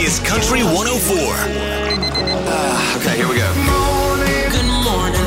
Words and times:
is 0.00 0.18
Country 0.20 0.62
104. 0.62 1.16
Ah, 2.52 2.96
okay, 2.98 3.16
here 3.16 3.28
we 3.28 3.36
go. 3.36 3.52
Good 4.50 4.66
morning. 4.84 5.26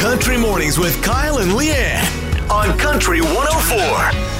Country 0.00 0.36
Mornings 0.38 0.78
with 0.78 1.02
Kyle 1.02 1.38
and 1.38 1.52
Leanne 1.52 2.50
on 2.50 2.76
Country 2.78 3.20
104. 3.20 4.36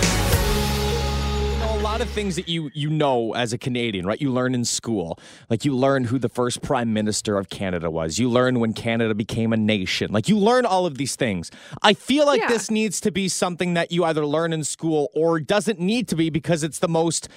a 1.69 1.81
lot 1.83 2.01
of 2.01 2.08
things 2.10 2.37
that 2.37 2.49
you 2.49 2.71
you 2.74 2.88
know 2.90 3.35
as 3.35 3.53
a 3.53 3.58
Canadian, 3.58 4.06
right? 4.06 4.21
You 4.21 4.31
learn 4.33 4.54
in 4.54 4.65
school. 4.65 5.19
Like 5.51 5.65
you 5.65 5.74
learn 5.77 6.04
who 6.04 6.19
the 6.19 6.29
first 6.29 6.63
prime 6.63 6.93
minister 6.93 7.38
of 7.38 7.49
Canada 7.49 7.90
was. 7.90 8.19
You 8.19 8.29
learn 8.31 8.61
when 8.61 8.72
Canada 8.72 9.15
became 9.15 9.53
a 9.53 9.56
nation. 9.56 10.11
Like 10.13 10.29
you 10.29 10.38
learn 10.38 10.67
all 10.67 10.87
of 10.87 10.99
these 10.99 11.17
things. 11.17 11.51
I 11.83 11.95
feel 11.95 12.27
like 12.27 12.40
Yeah. 12.40 12.49
this 12.49 12.71
needs 12.71 13.01
to 13.03 13.11
be 13.11 13.29
something 13.29 13.74
that 13.74 13.93
you 13.93 14.04
either 14.04 14.27
learn 14.27 14.53
in 14.53 14.65
school 14.65 15.11
or 15.15 15.38
doesn't 15.40 15.79
need 15.81 16.09
to 16.09 16.16
be 16.16 16.29
because 16.30 16.62
it's 16.65 16.79
the 16.80 16.88
most 16.88 17.29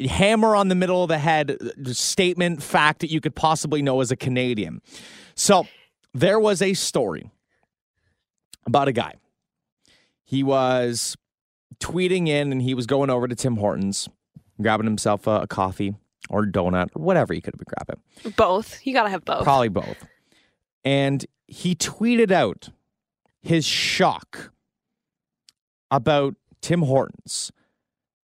hammer 0.00 0.54
on 0.54 0.68
the 0.68 0.74
middle 0.74 1.02
of 1.02 1.08
the 1.08 1.18
head 1.18 1.56
uh, 1.60 1.92
statement 1.92 2.62
fact 2.62 3.00
that 3.00 3.10
you 3.10 3.20
could 3.20 3.34
possibly 3.34 3.82
know 3.82 4.00
as 4.00 4.10
a 4.10 4.16
Canadian. 4.16 4.80
So 5.34 5.66
there 6.12 6.38
was 6.38 6.62
a 6.62 6.74
story 6.74 7.30
about 8.66 8.88
a 8.88 8.92
guy. 8.92 9.14
He 10.22 10.42
was 10.42 11.16
tweeting 11.80 12.28
in 12.28 12.52
and 12.52 12.62
he 12.62 12.74
was 12.74 12.86
going 12.86 13.10
over 13.10 13.28
to 13.28 13.34
Tim 13.34 13.56
Hortons, 13.56 14.08
grabbing 14.60 14.86
himself 14.86 15.26
a, 15.26 15.42
a 15.42 15.46
coffee 15.46 15.94
or 16.30 16.46
donut 16.46 16.88
or 16.94 17.02
whatever 17.02 17.34
he 17.34 17.40
could 17.40 17.54
have 17.54 17.58
been 17.58 17.74
grabbing. 17.76 18.34
Both. 18.36 18.86
You 18.86 18.94
gotta 18.94 19.10
have 19.10 19.24
both. 19.24 19.44
Probably 19.44 19.68
both. 19.68 20.06
And 20.84 21.26
he 21.46 21.74
tweeted 21.74 22.30
out 22.30 22.70
his 23.42 23.64
shock 23.64 24.52
about 25.90 26.34
Tim 26.60 26.82
Hortons 26.82 27.52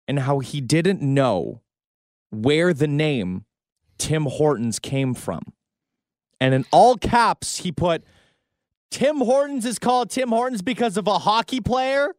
and 0.08 0.20
how 0.20 0.40
he 0.40 0.62
didn't 0.62 1.02
know 1.02 1.62
where 2.30 2.74
the 2.74 2.88
name 2.88 3.46
Tim 3.98 4.24
Hortons 4.24 4.80
came 4.80 5.14
from. 5.14 5.42
And 6.40 6.54
in 6.54 6.66
all 6.72 6.98
caps, 6.98 7.58
he 7.58 7.72
put 7.72 8.04
Tim 8.92 9.18
Hortons 9.18 9.66
is 9.66 9.80
called 9.80 10.10
Tim 10.10 10.30
Hortons 10.30 10.62
because 10.62 10.98
of 10.98 11.08
a 11.08 11.20
hockey 11.20 11.60
player. 11.60 12.14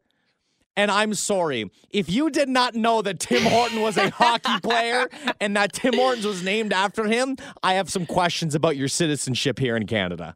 And 0.75 0.91
I'm 0.91 1.13
sorry. 1.13 1.69
If 1.89 2.09
you 2.09 2.29
did 2.29 2.47
not 2.47 2.75
know 2.75 3.01
that 3.01 3.19
Tim 3.19 3.43
Horton 3.43 3.81
was 3.81 3.97
a 3.97 4.09
hockey 4.11 4.59
player 4.63 5.09
and 5.41 5.55
that 5.57 5.73
Tim 5.73 5.95
Hortons 5.95 6.25
was 6.25 6.43
named 6.43 6.71
after 6.71 7.05
him, 7.05 7.35
I 7.63 7.73
have 7.73 7.89
some 7.89 8.05
questions 8.05 8.55
about 8.55 8.77
your 8.77 8.87
citizenship 8.87 9.59
here 9.59 9.75
in 9.75 9.87
Canada. 9.87 10.35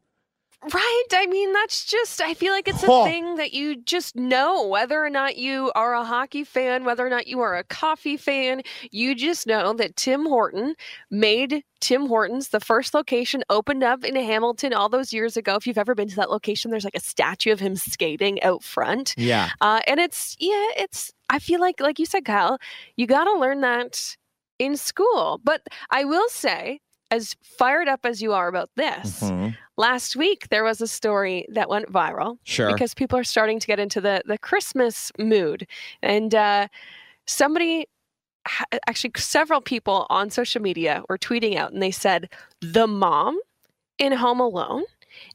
Right. 0.72 1.04
I 1.12 1.26
mean, 1.26 1.52
that's 1.52 1.84
just, 1.84 2.22
I 2.22 2.32
feel 2.32 2.52
like 2.52 2.68
it's 2.68 2.82
a 2.82 2.86
Huh. 2.86 3.04
thing 3.04 3.34
that 3.36 3.52
you 3.52 3.76
just 3.76 4.16
know 4.16 4.66
whether 4.66 5.04
or 5.04 5.10
not 5.10 5.36
you 5.36 5.70
are 5.74 5.94
a 5.94 6.04
hockey 6.04 6.42
fan, 6.42 6.84
whether 6.84 7.06
or 7.06 7.10
not 7.10 7.26
you 7.26 7.40
are 7.40 7.54
a 7.56 7.64
coffee 7.64 8.16
fan. 8.16 8.62
You 8.90 9.14
just 9.14 9.46
know 9.46 9.74
that 9.74 9.96
Tim 9.96 10.24
Horton 10.24 10.74
made 11.10 11.64
Tim 11.80 12.06
Hortons 12.06 12.48
the 12.48 12.60
first 12.60 12.94
location 12.94 13.44
opened 13.50 13.84
up 13.84 14.04
in 14.04 14.16
Hamilton 14.16 14.72
all 14.72 14.88
those 14.88 15.12
years 15.12 15.36
ago. 15.36 15.56
If 15.56 15.66
you've 15.66 15.76
ever 15.76 15.94
been 15.94 16.08
to 16.08 16.16
that 16.16 16.30
location, 16.30 16.70
there's 16.70 16.84
like 16.84 16.96
a 16.96 17.00
statue 17.00 17.52
of 17.52 17.60
him 17.60 17.76
skating 17.76 18.42
out 18.42 18.62
front. 18.62 19.14
Yeah. 19.18 19.50
Uh, 19.60 19.80
and 19.86 20.00
it's, 20.00 20.34
yeah, 20.40 20.68
it's, 20.78 21.12
I 21.28 21.40
feel 21.40 21.60
like, 21.60 21.78
like 21.80 21.98
you 21.98 22.06
said, 22.06 22.24
Kyle, 22.24 22.58
you 22.96 23.06
got 23.06 23.24
to 23.24 23.38
learn 23.38 23.60
that 23.60 24.16
in 24.58 24.76
school. 24.78 25.40
But 25.44 25.60
I 25.90 26.04
will 26.04 26.28
say, 26.30 26.80
as 27.14 27.36
fired 27.42 27.88
up 27.88 28.02
as 28.04 28.20
you 28.22 28.32
are 28.32 28.48
about 28.48 28.70
this, 28.76 29.20
Mhm. 29.22 29.56
last 29.76 30.16
week 30.16 30.48
there 30.48 30.64
was 30.64 30.80
a 30.80 30.86
story 30.86 31.46
that 31.56 31.68
went 31.68 31.86
viral 31.92 32.38
Sure. 32.44 32.70
because 32.72 32.92
people 32.94 33.18
are 33.18 33.24
starting 33.34 33.58
to 33.60 33.66
get 33.66 33.78
into 33.78 34.00
the 34.00 34.16
the 34.26 34.38
Christmas 34.38 35.10
mood, 35.18 35.66
and 36.02 36.34
uh, 36.34 36.68
somebody. 37.26 37.86
Actually, 38.86 39.12
several 39.16 39.62
people 39.62 40.06
on 40.10 40.28
social 40.28 40.60
media 40.60 41.02
were 41.08 41.16
tweeting 41.16 41.56
out 41.56 41.72
and 41.72 41.82
they 41.82 41.90
said, 41.90 42.28
The 42.60 42.86
mom 42.86 43.38
in 43.96 44.12
Home 44.12 44.38
Alone 44.38 44.84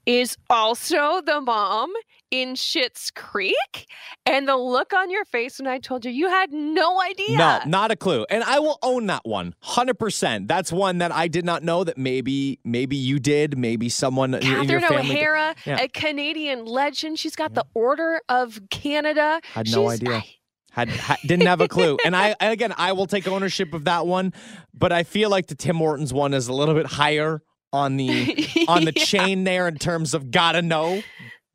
is 0.06 0.38
also 0.50 1.22
the 1.25 1.41
mom 1.41 1.91
in 2.31 2.53
Schitt's 2.53 3.09
Creek. 3.12 3.88
And 4.25 4.47
the 4.47 4.56
look 4.56 4.94
on 4.94 5.09
your 5.09 5.25
face 5.25 5.57
when 5.59 5.67
I 5.67 5.79
told 5.79 6.06
you, 6.06 6.12
you 6.12 6.29
had 6.29 6.51
no 6.51 7.01
idea. 7.01 7.38
No, 7.38 7.59
not 7.66 7.89
a 7.91 7.95
clue. 7.95 8.25
And 8.29 8.44
I 8.44 8.59
will 8.59 8.78
own 8.84 9.07
that 9.07 9.22
one. 9.25 9.56
100%. 9.63 10.47
That's 10.47 10.72
one 10.72 11.00
that 11.00 11.12
I 11.12 11.28
did 11.28 11.45
not 11.45 11.63
know 11.63 11.84
that 11.84 11.97
maybe 11.97 12.59
maybe 12.63 12.95
you 12.95 13.19
did, 13.19 13.57
maybe 13.57 13.89
someone 13.89 14.35
in 14.35 14.44
your 14.44 14.62
Catherine 14.62 14.81
family. 14.84 15.16
O'Hara, 15.18 15.56
Yeah. 15.66 15.81
a 15.81 15.88
Canadian 15.88 16.66
legend. 16.66 17.18
She's 17.18 17.35
got 17.35 17.53
the 17.56 17.66
Order 17.73 18.22
of 18.29 18.59
Canada. 18.69 19.41
Had 19.53 19.72
no 19.72 19.89
She's- 19.89 20.01
idea. 20.01 20.16
I- 20.18 20.35
Had, 20.72 20.89
ha 20.91 21.18
didn't 21.25 21.47
have 21.47 21.62
a 21.62 21.68
clue. 21.68 21.97
And 22.06 22.16
I 22.16 22.35
again, 22.39 22.73
I 22.78 22.91
will 22.91 23.07
take 23.07 23.28
ownership 23.28 23.73
of 23.73 23.85
that 23.85 24.06
one, 24.06 24.34
but 24.73 24.91
I 24.91 25.01
feel 25.03 25.29
like 25.31 25.47
the 25.47 25.56
Tim 25.56 25.78
Hortons 25.78 26.13
one 26.13 26.34
is 26.35 26.47
a 26.47 26.53
little 26.53 26.75
bit 26.75 26.85
higher 26.85 27.41
on 27.74 27.97
the 27.97 28.47
on 28.68 28.85
the 28.85 28.94
Yeah. 28.96 29.03
chain 29.06 29.44
there 29.44 29.68
in 29.68 29.78
terms 29.78 30.13
of 30.13 30.31
gotta 30.31 30.62
know 30.62 31.02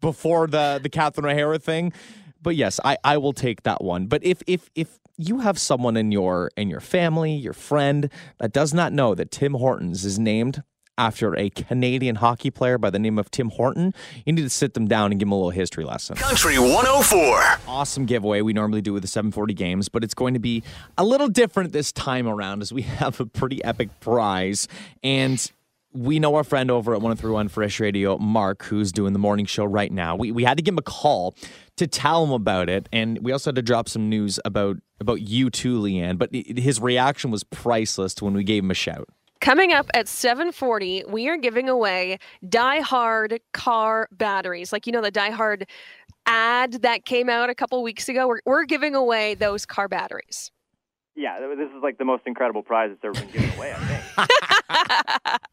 before 0.01 0.47
the 0.47 0.81
the 0.83 0.89
Catherine 0.89 1.27
O'Hara 1.27 1.59
thing. 1.59 1.93
But 2.43 2.57
yes, 2.57 2.79
I 2.85 2.97
I 3.05 3.17
will 3.19 3.33
take 3.33 3.63
that 3.63 3.83
one. 3.83 4.07
But 4.07 4.25
if 4.25 4.43
if 4.47 4.71
if 4.75 4.99
you 5.17 5.39
have 5.41 5.59
someone 5.59 5.97
in 5.97 6.13
your 6.13 6.51
in 6.57 6.69
your 6.69 6.81
family, 6.81 7.33
your 7.35 7.53
friend 7.55 8.11
that 8.39 8.53
does 8.53 8.75
not 8.75 8.93
know 8.93 9.15
that 9.15 9.31
Tim 9.31 9.55
Hortons 9.55 10.05
is 10.05 10.19
named 10.19 10.63
after 10.97 11.35
a 11.37 11.51
Canadian 11.51 12.15
hockey 12.17 12.51
player 12.53 12.79
by 12.79 12.89
the 12.89 13.01
name 13.01 13.19
of 13.19 13.29
Tim 13.29 13.51
Horton, 13.51 13.93
you 14.25 14.33
need 14.33 14.43
to 14.43 14.49
sit 14.51 14.75
them 14.75 14.87
down 14.87 15.11
and 15.11 15.19
give 15.19 15.27
them 15.27 15.33
a 15.33 15.37
little 15.37 15.51
history 15.51 15.85
lesson 15.85 16.15
Country 16.15 16.57
104. 16.57 17.59
awesome 17.67 18.07
giveaway 18.07 18.43
we 18.43 18.53
normally 18.53 18.81
do 18.81 18.93
with 18.93 19.03
the 19.03 19.09
740 19.09 19.55
games, 19.55 19.89
but 19.89 20.05
it's 20.05 20.15
going 20.15 20.35
to 20.35 20.41
be 20.41 20.63
a 20.97 21.05
little 21.05 21.27
different 21.29 21.73
this 21.73 21.91
time 21.91 22.29
around 22.29 22.63
as 22.63 22.73
we 22.73 22.83
have 23.03 23.19
a 23.19 23.27
pretty 23.27 23.63
epic 23.65 23.89
prize. 23.99 24.69
And 25.03 25.51
we 25.95 26.19
know 26.19 26.35
our 26.35 26.45
friend 26.45 26.71
over 26.71 26.93
at 26.93 27.01
1031 27.01 27.49
Fresh 27.49 27.81
Radio, 27.81 28.19
Mark, 28.19 28.65
who's 28.65 28.93
doing 28.93 29.13
the 29.13 29.19
morning 29.19 29.47
show 29.47 29.65
right 29.65 29.93
now. 29.93 30.17
We, 30.17 30.33
we 30.33 30.45
had 30.45 30.57
to 30.57 30.63
give 30.63 30.75
him 30.75 30.79
a 30.79 30.83
call 30.83 31.35
to 31.77 31.87
tell 31.87 32.25
him 32.25 32.33
about 32.33 32.69
it. 32.69 32.89
And 32.93 33.19
we 33.23 33.33
also 33.33 33.51
had 33.51 33.57
to 33.57 33.63
drop 33.63 33.89
some 33.89 34.09
news 34.09 34.41
about, 34.45 34.77
about 35.01 35.23
you 35.23 35.51
too, 35.51 35.81
Leanne. 35.81 36.19
But 36.19 36.31
his 36.35 36.81
reaction 36.81 37.31
was 37.31 37.45
priceless 37.45 38.21
when 38.21 38.35
we 38.35 38.43
gave 38.43 38.65
him 38.65 38.73
a 38.73 38.75
shout. 38.75 39.09
Coming 39.41 39.73
up 39.73 39.91
at 39.93 40.07
7:40, 40.07 41.07
we 41.11 41.29
are 41.29 41.37
giving 41.37 41.69
away 41.69 42.19
Die 42.49 42.81
Hard 42.81 43.41
car 43.53 44.09
batteries. 44.11 44.73
Like 44.73 44.87
you 44.87 44.93
know 44.93 45.03
the 45.03 45.11
Die 45.11 45.31
Hard 45.31 45.67
ad 46.25 46.81
that 46.81 47.05
came 47.05 47.29
out 47.29 47.51
a 47.51 47.55
couple 47.55 47.83
weeks 47.83 48.09
ago. 48.09 48.27
We're, 48.27 48.41
we're 48.47 48.65
giving 48.65 48.95
away 48.95 49.35
those 49.35 49.67
car 49.67 49.87
batteries. 49.87 50.51
Yeah, 51.17 51.39
this 51.41 51.69
is 51.69 51.83
like 51.83 51.99
the 51.99 52.05
most 52.05 52.25
incredible 52.27 52.63
prize 52.63 52.91
that's 52.91 53.05
ever 53.05 53.27
been 53.27 53.33
given 53.33 53.57
away, 53.57 53.75
I 53.77 54.25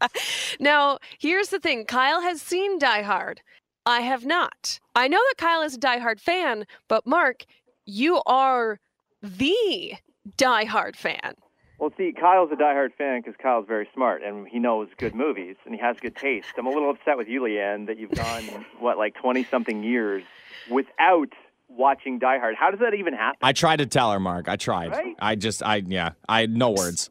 think. 0.01 0.59
now, 0.59 0.97
here's 1.19 1.49
the 1.49 1.59
thing. 1.59 1.85
Kyle 1.85 2.21
has 2.21 2.41
seen 2.41 2.79
Die 2.79 3.01
Hard. 3.03 3.41
I 3.85 4.01
have 4.01 4.25
not. 4.25 4.79
I 4.95 5.07
know 5.07 5.19
that 5.19 5.35
Kyle 5.37 5.61
is 5.61 5.75
a 5.75 5.79
Die 5.79 5.99
Hard 5.99 6.19
fan, 6.19 6.65
but 6.87 7.05
Mark, 7.05 7.45
you 7.85 8.21
are 8.25 8.79
the 9.21 9.93
Die 10.37 10.65
Hard 10.65 10.95
fan. 10.95 11.35
Well, 11.81 11.91
see, 11.97 12.13
Kyle's 12.13 12.51
a 12.51 12.55
diehard 12.55 12.93
fan 12.95 13.21
because 13.21 13.33
Kyle's 13.41 13.65
very 13.67 13.89
smart 13.91 14.21
and 14.21 14.47
he 14.47 14.59
knows 14.59 14.89
good 14.99 15.15
movies 15.15 15.55
and 15.65 15.73
he 15.73 15.81
has 15.81 15.97
good 15.99 16.15
taste. 16.15 16.49
I'm 16.55 16.67
a 16.67 16.69
little 16.69 16.91
upset 16.91 17.17
with 17.17 17.27
you, 17.27 17.41
Leanne, 17.41 17.87
that 17.87 17.97
you've 17.97 18.11
gone, 18.11 18.43
what, 18.77 18.99
like 18.99 19.15
20 19.15 19.43
something 19.45 19.81
years 19.81 20.21
without 20.69 21.29
watching 21.77 22.19
Die 22.19 22.37
Hard. 22.39 22.55
How 22.55 22.71
does 22.71 22.79
that 22.79 22.93
even 22.93 23.13
happen? 23.13 23.39
I 23.41 23.53
tried 23.53 23.77
to 23.77 23.85
tell 23.85 24.11
her, 24.11 24.19
Mark. 24.19 24.47
I 24.49 24.55
tried. 24.55 24.91
Right? 24.91 25.15
I 25.19 25.35
just, 25.35 25.63
I, 25.63 25.77
yeah, 25.87 26.11
I 26.27 26.41
had 26.41 26.55
no 26.55 26.71
words. 26.71 27.09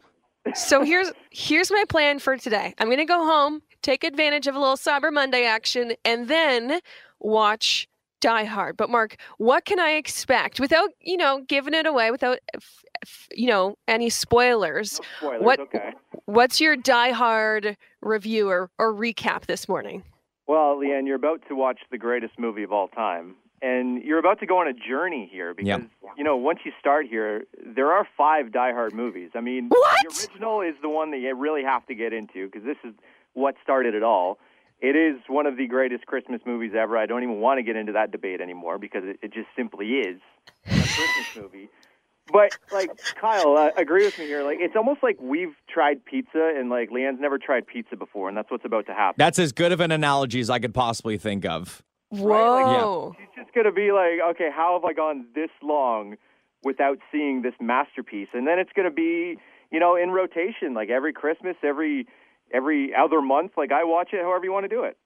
So 0.54 0.82
here's 0.82 1.12
here's 1.30 1.70
my 1.70 1.84
plan 1.88 2.18
for 2.18 2.36
today. 2.38 2.74
I'm 2.78 2.88
gonna 2.88 3.04
go 3.04 3.24
home, 3.24 3.60
take 3.82 4.04
advantage 4.04 4.46
of 4.46 4.54
a 4.54 4.58
little 4.58 4.76
Cyber 4.76 5.12
Monday 5.12 5.44
action, 5.44 5.92
and 6.04 6.28
then 6.28 6.80
watch 7.20 7.86
Die 8.22 8.44
Hard. 8.44 8.78
But 8.78 8.88
Mark, 8.88 9.16
what 9.36 9.66
can 9.66 9.78
I 9.78 9.90
expect 9.92 10.58
without 10.58 10.90
you 11.00 11.18
know 11.18 11.42
giving 11.46 11.74
it 11.74 11.84
away, 11.86 12.10
without 12.10 12.38
f- 12.54 12.82
f- 13.02 13.28
you 13.32 13.48
know 13.48 13.76
any 13.86 14.08
spoilers? 14.08 14.98
Spoilers, 15.18 15.42
what- 15.42 15.60
okay. 15.60 15.90
What's 16.24 16.58
your 16.60 16.74
Die 16.76 17.10
Hard 17.10 17.76
review 18.00 18.48
or, 18.48 18.70
or 18.78 18.94
recap 18.94 19.44
this 19.46 19.68
morning? 19.68 20.04
Well, 20.46 20.76
Leanne, 20.76 21.06
you're 21.06 21.16
about 21.16 21.42
to 21.48 21.54
watch 21.54 21.80
the 21.90 21.98
greatest 21.98 22.38
movie 22.38 22.62
of 22.62 22.72
all 22.72 22.88
time. 22.88 23.34
And 23.62 24.02
you're 24.02 24.18
about 24.18 24.40
to 24.40 24.46
go 24.46 24.58
on 24.58 24.68
a 24.68 24.72
journey 24.72 25.28
here 25.30 25.52
because, 25.52 25.82
Yep. 26.02 26.12
you 26.16 26.24
know, 26.24 26.36
once 26.36 26.60
you 26.64 26.72
start 26.80 27.06
here, 27.06 27.44
there 27.64 27.92
are 27.92 28.06
five 28.16 28.52
Die 28.52 28.72
Hard 28.72 28.94
movies. 28.94 29.30
I 29.34 29.40
mean, 29.40 29.68
What? 29.68 29.96
the 30.02 30.08
original 30.28 30.62
is 30.62 30.74
the 30.80 30.88
one 30.88 31.10
that 31.10 31.18
you 31.18 31.34
really 31.34 31.62
have 31.62 31.84
to 31.86 31.94
get 31.94 32.12
into 32.14 32.46
because 32.46 32.64
this 32.64 32.78
is 32.84 32.94
what 33.34 33.56
started 33.62 33.94
it 33.94 34.02
all. 34.02 34.38
It 34.80 34.96
is 34.96 35.20
one 35.28 35.44
of 35.44 35.58
the 35.58 35.66
greatest 35.66 36.06
Christmas 36.06 36.40
movies 36.46 36.72
ever. 36.74 36.96
I 36.96 37.04
don't 37.04 37.22
even 37.22 37.40
want 37.40 37.58
to 37.58 37.62
get 37.62 37.76
into 37.76 37.92
that 37.92 38.10
debate 38.10 38.40
anymore 38.40 38.78
because 38.78 39.02
it, 39.04 39.18
it 39.20 39.32
just 39.34 39.48
simply 39.54 39.88
is 39.98 40.20
a 40.66 40.70
Christmas 40.70 41.36
movie. 41.36 41.68
But 42.32 42.56
like 42.72 42.90
Kyle, 43.20 43.56
uh, 43.58 43.70
agree 43.76 44.04
with 44.04 44.18
me 44.18 44.24
here. 44.26 44.42
Like 44.42 44.58
it's 44.60 44.76
almost 44.76 45.02
like 45.02 45.16
we've 45.20 45.54
tried 45.68 46.02
pizza 46.06 46.54
and 46.56 46.70
like 46.70 46.88
Leanne's 46.90 47.20
never 47.20 47.38
tried 47.38 47.66
pizza 47.66 47.96
before, 47.96 48.28
and 48.28 48.36
that's 48.38 48.50
what's 48.50 48.64
about 48.64 48.86
to 48.86 48.94
happen. 48.94 49.16
That's 49.18 49.38
as 49.38 49.52
good 49.52 49.72
of 49.72 49.80
an 49.80 49.90
analogy 49.90 50.40
as 50.40 50.48
I 50.48 50.60
could 50.60 50.72
possibly 50.72 51.18
think 51.18 51.44
of. 51.44 51.82
Whoa. 52.10 53.14
She's 53.18 53.44
just 53.44 53.54
gonna 53.54 53.72
be 53.72 53.92
like, 53.92 54.20
okay, 54.32 54.50
how 54.54 54.78
have 54.78 54.84
I 54.84 54.92
gone 54.92 55.26
this 55.34 55.50
long 55.62 56.16
without 56.62 56.98
seeing 57.10 57.42
this 57.42 57.54
masterpiece. 57.60 58.28
And 58.32 58.46
then 58.46 58.58
it's 58.58 58.72
going 58.74 58.88
to 58.88 58.94
be, 58.94 59.36
you 59.70 59.80
know, 59.80 59.96
in 59.96 60.10
rotation, 60.10 60.74
like 60.74 60.90
every 60.90 61.12
Christmas, 61.12 61.56
every 61.62 62.06
every 62.52 62.92
other 62.94 63.22
month. 63.22 63.52
Like 63.56 63.72
I 63.72 63.84
watch 63.84 64.10
it 64.12 64.22
however 64.22 64.44
you 64.44 64.52
want 64.52 64.64
to 64.64 64.68
do 64.68 64.84
it. 64.84 64.96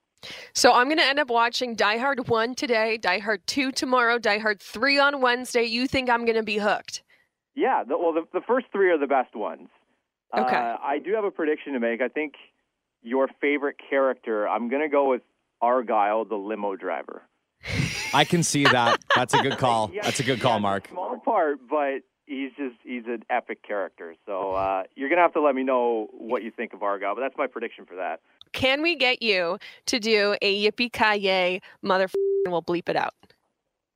So 0.53 0.73
I'm 0.73 0.87
going 0.87 0.97
to 0.97 1.05
end 1.05 1.19
up 1.19 1.29
watching 1.29 1.75
Die 1.75 1.97
Hard 1.97 2.27
1 2.27 2.55
today, 2.55 2.97
Die 2.97 3.19
Hard 3.19 3.45
2 3.45 3.71
tomorrow, 3.71 4.17
Die 4.17 4.39
Hard 4.39 4.59
3 4.59 4.97
on 4.97 5.21
Wednesday. 5.21 5.63
You 5.63 5.87
think 5.87 6.09
I'm 6.09 6.25
going 6.25 6.37
to 6.37 6.43
be 6.43 6.57
hooked? 6.57 7.03
Yeah, 7.53 7.83
the, 7.87 7.97
well, 7.97 8.11
the, 8.11 8.23
the 8.33 8.41
first 8.41 8.65
three 8.71 8.89
are 8.89 8.97
the 8.97 9.07
best 9.07 9.35
ones. 9.35 9.69
Okay. 10.35 10.55
Uh, 10.55 10.77
I 10.81 10.97
do 10.97 11.13
have 11.13 11.25
a 11.25 11.31
prediction 11.31 11.73
to 11.73 11.79
make. 11.79 12.01
I 12.01 12.07
think 12.07 12.33
your 13.03 13.27
favorite 13.39 13.75
character, 13.87 14.47
I'm 14.47 14.67
going 14.67 14.81
to 14.81 14.89
go 14.89 15.07
with 15.09 15.21
Argyle, 15.61 16.25
the 16.25 16.35
limo 16.35 16.75
driver. 16.75 17.23
I 18.13 18.23
can 18.23 18.43
see 18.43 18.63
that. 18.65 19.03
That's 19.15 19.33
a 19.33 19.41
good 19.41 19.57
call. 19.57 19.91
Yeah, 19.93 20.03
That's 20.03 20.19
a 20.19 20.23
good 20.23 20.39
call, 20.39 20.53
has 20.53 20.61
Mark. 20.61 20.87
Small 20.89 21.19
part, 21.19 21.59
but 21.69 21.99
he's 22.25 22.51
just 22.57 22.75
he's 22.83 23.05
an 23.07 23.23
epic 23.29 23.63
character. 23.63 24.15
So 24.25 24.51
uh, 24.51 24.83
you're 24.95 25.09
gonna 25.09 25.21
have 25.21 25.33
to 25.33 25.41
let 25.41 25.55
me 25.55 25.63
know 25.63 26.07
what 26.11 26.43
you 26.43 26.51
think 26.51 26.73
of 26.73 26.83
Argyle. 26.83 27.15
But 27.15 27.21
that's 27.21 27.37
my 27.37 27.47
prediction 27.47 27.85
for 27.85 27.95
that. 27.95 28.21
Can 28.51 28.81
we 28.81 28.95
get 28.95 29.21
you 29.21 29.57
to 29.87 29.99
do 29.99 30.35
a 30.41 30.63
yippee 30.71 30.91
ki 30.91 31.19
yay 31.19 31.61
mother? 31.81 32.07
And 32.45 32.51
we'll 32.51 32.61
bleep 32.63 32.89
it 32.89 32.95
out. 32.95 33.13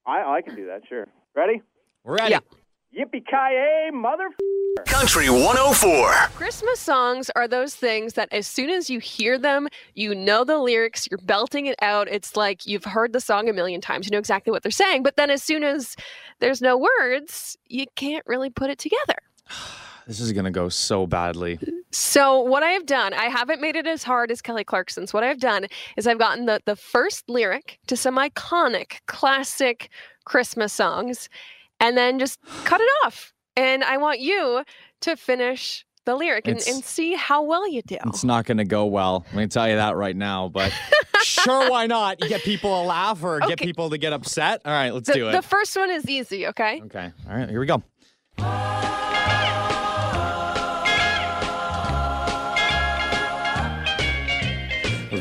I 0.06 0.38
I 0.38 0.42
can 0.42 0.56
do 0.56 0.66
that. 0.68 0.82
Sure. 0.88 1.08
Ready? 1.36 1.62
We're 2.04 2.16
ready. 2.18 2.32
Yeah. 2.32 2.40
Yippee 3.06 3.26
ki 3.26 3.36
yay, 3.52 3.90
mother! 3.94 4.30
Country 4.86 5.30
104. 5.30 6.12
Christmas 6.36 6.80
songs 6.80 7.30
are 7.36 7.48
those 7.48 7.76
things 7.76 8.14
that 8.14 8.28
as 8.32 8.48
soon 8.48 8.70
as 8.70 8.90
you 8.90 9.00
hear 9.00 9.38
them, 9.38 9.68
you 9.96 10.14
know 10.14 10.44
the 10.44 10.58
lyrics, 10.58 11.08
you're 11.10 11.20
belting 11.20 11.66
it 11.66 11.76
out. 11.82 12.08
It's 12.08 12.36
like 12.36 12.66
you've 12.66 12.86
heard 12.86 13.14
the 13.14 13.22
song 13.22 13.50
a 13.50 13.54
million 13.54 13.82
times, 13.82 14.06
you 14.06 14.12
know 14.12 14.20
exactly 14.20 14.52
what 14.52 14.64
they're 14.64 14.72
saying. 14.72 15.04
But 15.04 15.16
then 15.16 15.30
as 15.30 15.42
soon 15.44 15.64
as 15.64 15.96
there's 16.40 16.62
no 16.62 16.78
words, 16.78 17.58
you 17.68 17.86
can't 17.96 18.26
really 18.28 18.50
put 18.50 18.70
it 18.70 18.80
together. 18.80 19.18
This 20.08 20.20
is 20.22 20.34
gonna 20.34 20.50
go 20.50 20.70
so 20.70 21.06
badly. 21.06 21.60
So 21.92 22.42
what 22.42 22.64
I 22.64 22.72
have 22.72 22.88
done, 22.88 23.14
I 23.14 23.26
haven't 23.26 23.62
made 23.62 23.76
it 23.76 23.86
as 23.86 24.02
hard 24.02 24.32
as 24.32 24.42
Kelly 24.42 24.64
Clarkson's. 24.64 25.14
What 25.14 25.24
I've 25.24 25.40
done 25.40 25.68
is 25.98 26.08
I've 26.08 26.18
gotten 26.18 26.48
the 26.48 26.60
the 26.66 26.76
first 26.76 27.30
lyric 27.30 27.78
to 27.86 27.96
some 27.96 28.18
iconic 28.18 29.02
classic 29.06 29.92
Christmas 30.26 30.74
songs 30.74 31.30
and 31.80 31.96
then 31.96 32.18
just 32.18 32.40
cut 32.64 32.82
it 32.82 32.90
off. 33.06 33.34
And 33.60 33.84
I 33.84 33.98
want 33.98 34.22
you 34.22 34.64
to 35.02 35.18
finish 35.18 35.86
the 36.06 36.16
lyric 36.16 36.48
and, 36.48 36.62
and 36.66 36.82
see 36.82 37.14
how 37.14 37.44
well 37.44 37.70
you 37.70 37.82
do. 37.82 37.98
It's 38.06 38.24
not 38.24 38.46
gonna 38.46 38.64
go 38.64 38.86
well. 38.86 39.26
Let 39.34 39.36
me 39.36 39.48
tell 39.48 39.68
you 39.68 39.76
that 39.76 39.98
right 39.98 40.16
now. 40.16 40.48
But 40.48 40.72
sure, 41.24 41.70
why 41.70 41.86
not? 41.86 42.24
You 42.24 42.30
get 42.30 42.42
people 42.42 42.70
to 42.82 42.88
laugh 42.88 43.22
or 43.22 43.42
get 43.42 43.60
people 43.60 43.90
to 43.90 43.98
get 43.98 44.14
upset. 44.14 44.62
All 44.64 44.72
right, 44.72 44.94
let's 44.94 45.08
the, 45.08 45.14
do 45.14 45.28
it. 45.28 45.34
the 45.34 45.42
first 45.42 45.76
one 45.76 45.92
is 45.92 46.08
easy, 46.08 46.48
okay? 46.48 46.82
okay. 46.86 47.12
All 47.30 47.36
right, 47.36 47.50
here 47.50 47.60
we 47.60 47.66
go. 47.66 47.84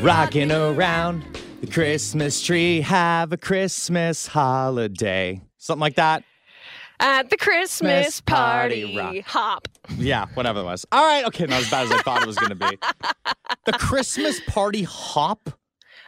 Rocking 0.01 0.53
around 0.53 1.25
the 1.59 1.67
Christmas 1.67 2.41
tree, 2.41 2.79
have 2.79 3.33
a 3.33 3.37
Christmas 3.37 4.27
holiday. 4.27 5.41
Something 5.57 5.81
like 5.81 5.95
that. 5.95 6.23
At 7.01 7.29
the 7.29 7.37
Christmas 7.37 8.19
Christmas 8.19 8.21
party 8.21 8.93
party, 8.95 9.19
hop. 9.21 9.67
Yeah, 9.97 10.25
whatever 10.33 10.59
it 10.59 10.63
was. 10.65 10.85
All 10.91 11.05
right, 11.05 11.23
okay, 11.25 11.45
not 11.45 11.61
as 11.61 11.69
bad 11.71 11.85
as 11.85 11.91
I 11.91 12.01
thought 12.01 12.21
it 12.21 12.27
was 12.27 12.37
going 12.37 12.49
to 12.49 12.69
be. 12.69 12.77
The 13.65 13.73
Christmas 13.73 14.39
party 14.47 14.83
hop? 14.83 15.49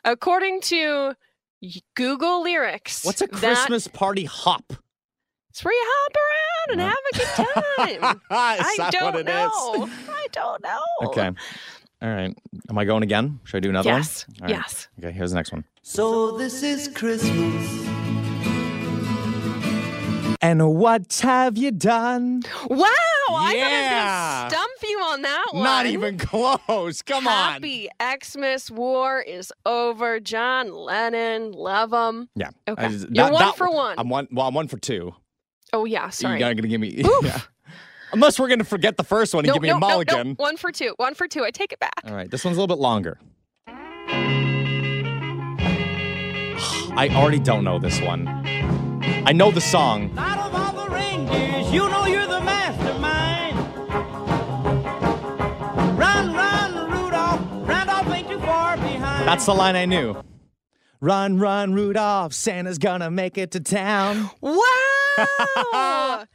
According 0.04 0.62
to 0.62 1.14
Google 1.96 2.42
lyrics, 2.44 3.04
What's 3.06 3.22
a 3.22 3.28
that- 3.28 3.40
Christmas 3.40 3.88
party 3.88 4.26
hop? 4.26 4.74
It's 5.50 5.64
where 5.64 5.74
you 5.74 5.84
hop 5.86 6.16
around 6.16 6.80
and 6.80 6.82
have 6.82 6.98
a 7.14 7.18
good 7.18 8.02
time. 8.02 8.16
is 8.16 8.28
I 8.32 8.74
that 8.78 8.92
don't 8.94 9.14
what 9.14 9.16
it 9.16 9.28
is? 9.30 9.36
know. 9.36 9.90
I 10.14 10.28
don't 10.32 10.64
know. 10.64 10.80
Okay. 11.10 11.30
All 12.02 12.10
right. 12.10 12.36
Am 12.70 12.78
I 12.78 12.86
going 12.86 13.04
again? 13.04 13.40
Should 13.44 13.58
I 13.58 13.60
do 13.60 13.70
another 13.70 13.90
Yes. 13.90 14.26
one? 14.28 14.38
All 14.42 14.48
right. 14.56 14.64
Yes. 14.64 14.88
Okay, 14.98 15.12
here's 15.12 15.32
the 15.32 15.36
next 15.36 15.52
one. 15.52 15.66
So 15.84 16.38
this 16.38 16.64
is 16.64 16.88
Christmas. 16.88 17.91
And 20.44 20.76
what 20.76 21.20
have 21.22 21.56
you 21.56 21.70
done? 21.72 22.42
Wow, 22.68 22.88
I 23.32 23.54
Yeah. 23.56 23.64
thought 23.64 23.72
I 23.72 24.44
was 24.46 24.54
gonna 24.54 24.64
stump 24.80 24.90
you 24.90 25.00
on 25.00 25.22
that 25.22 25.46
one. 25.52 25.64
Not 25.64 25.86
even 25.86 26.18
close. 26.18 27.02
Come 27.04 27.28
on. 27.28 27.54
Happy 27.54 27.90
Xmas 28.24 28.72
War 28.72 29.22
is 29.22 29.54
over. 29.68 30.20
John 30.20 30.74
Lennon, 30.74 31.52
love 31.52 31.94
him. 31.94 32.28
Yeah. 32.36 32.50
Okay. 32.68 32.86
I 32.86 32.90
You're 32.90 33.08
that- 33.12 33.34
one 33.34 33.42
that- 33.46 33.56
for 33.56 33.70
one. 33.70 33.96
I'm 34.00 34.10
one. 34.10 34.28
Well, 34.32 34.48
I'm 34.48 34.56
one 34.56 34.68
for 34.68 34.78
two. 34.78 35.14
Oh 35.74 35.86
yeah, 35.86 36.10
sorry. 36.10 36.40
You're 36.40 36.54
gonna 36.56 36.68
give 36.68 36.82
me. 36.82 37.04
Yeah. 37.24 37.40
Unless 38.14 38.40
we're 38.40 38.50
gonna 38.50 38.64
forget 38.66 38.98
the 38.98 39.04
first 39.06 39.34
one 39.36 39.46
and 39.46 39.50
no, 39.50 39.54
give 39.54 39.62
me 39.62 39.70
no, 39.70 39.78
a 39.78 39.80
no, 39.80 39.88
no. 39.88 39.94
mulligan. 39.94 40.34
One 40.38 40.58
for 40.58 40.72
two. 40.72 40.94
One 40.98 41.14
for 41.14 41.28
two. 41.28 41.46
I 41.46 41.52
take 41.52 41.72
it 41.72 41.80
back. 41.80 42.02
All 42.06 42.14
right. 42.16 42.30
This 42.30 42.44
one's 42.44 42.58
a 42.58 42.60
little 42.60 42.76
bit 42.76 42.82
longer. 42.82 43.20
I 46.98 47.08
already 47.14 47.40
don't 47.40 47.64
know 47.64 47.80
this 47.80 48.02
one. 48.02 48.26
I 49.24 49.34
know 49.34 49.52
the 49.52 49.62
song. 49.62 50.12
Out 50.18 50.40
of 50.40 50.56
all 50.56 50.86
the 50.86 50.90
reindeers, 50.94 51.72
you 51.72 51.88
know 51.90 52.06
you're 52.06 52.26
the 52.26 52.42
mastermind. 52.42 53.58
Run, 55.98 56.34
run, 56.34 56.92
Rudolph. 56.92 57.42
Randolph 57.68 58.08
ain't 58.08 58.28
too 58.28 58.40
far 58.40 58.78
behind. 58.78 59.28
That's 59.28 59.46
the 59.46 59.54
line 59.54 59.76
I 59.76 59.86
knew. 59.86 60.16
Run, 61.00 61.38
run, 61.40 61.74
Rudolph. 61.74 62.34
Santa's 62.34 62.78
gonna 62.78 63.12
make 63.12 63.38
it 63.38 63.52
to 63.52 63.60
town. 63.60 64.30
Wow! 64.42 64.56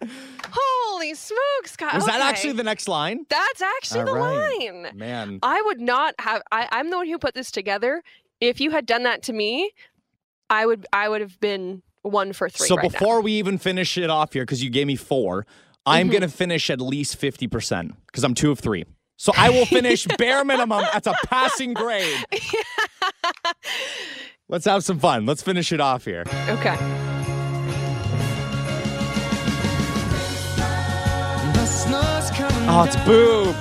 Holy 0.53 1.15
smokes, 1.15 1.77
God. 1.77 1.95
Was 1.95 2.07
that 2.07 2.21
actually 2.21 2.53
the 2.53 2.65
next 2.65 2.89
line? 2.89 3.27
That's 3.29 3.63
actually 3.63 4.01
All 4.01 4.07
the 4.07 4.15
right. 4.15 4.83
line. 4.85 4.97
Man. 4.97 5.39
I 5.43 5.61
would 5.63 5.81
not 5.81 6.15
have. 6.21 6.43
I, 6.53 6.69
I'm 6.71 6.91
the 6.91 6.97
one 6.99 7.09
who 7.09 7.19
put 7.19 7.35
this 7.35 7.51
together. 7.51 8.03
If 8.41 8.61
you 8.61 8.71
had 8.71 8.87
done 8.87 9.03
that 9.05 9.23
to 9.25 9.33
me, 9.33 9.73
I 10.51 10.67
would. 10.67 10.87
I 10.93 11.09
would 11.09 11.21
have 11.21 11.39
been 11.41 11.83
one 12.07 12.33
for 12.33 12.49
three. 12.49 12.69
So 12.69 12.77
right 12.77 12.85
now. 12.85 12.89
before 12.91 13.21
we 13.21 13.33
even 13.33 13.59
finish 13.59 13.99
it 13.99 14.11
off 14.11 14.33
here, 14.33 14.43
because 14.43 14.63
you 14.63 14.71
gave 14.71 14.87
me 14.87 14.97
four, 14.97 15.47
I'm 15.85 16.07
Mm-hmm. 16.07 16.13
gonna 16.15 16.29
finish 16.29 16.71
at 16.71 16.81
least 16.81 17.21
50% 17.21 17.93
because 18.07 18.25
I'm 18.25 18.35
two 18.35 18.51
of 18.51 18.59
three. 18.59 18.85
So 19.19 19.33
I 19.37 19.51
will 19.51 19.67
finish 19.67 20.07
bare 20.19 20.45
minimum. 20.45 20.85
That's 20.93 21.07
a 21.07 21.15
passing 21.27 21.75
grade. 21.75 22.25
Let's 24.49 24.65
have 24.67 24.85
some 24.85 24.99
fun. 24.99 25.27
Let's 25.27 25.43
finish 25.43 25.73
it 25.73 25.81
off 25.81 26.05
here. 26.05 26.25
Okay. 26.49 26.77
The 31.55 31.67
snow's 31.67 32.31
coming 32.31 32.69
Oh, 32.69 32.85
it's 32.85 32.95
down. 32.97 33.07
boob. 33.07 33.57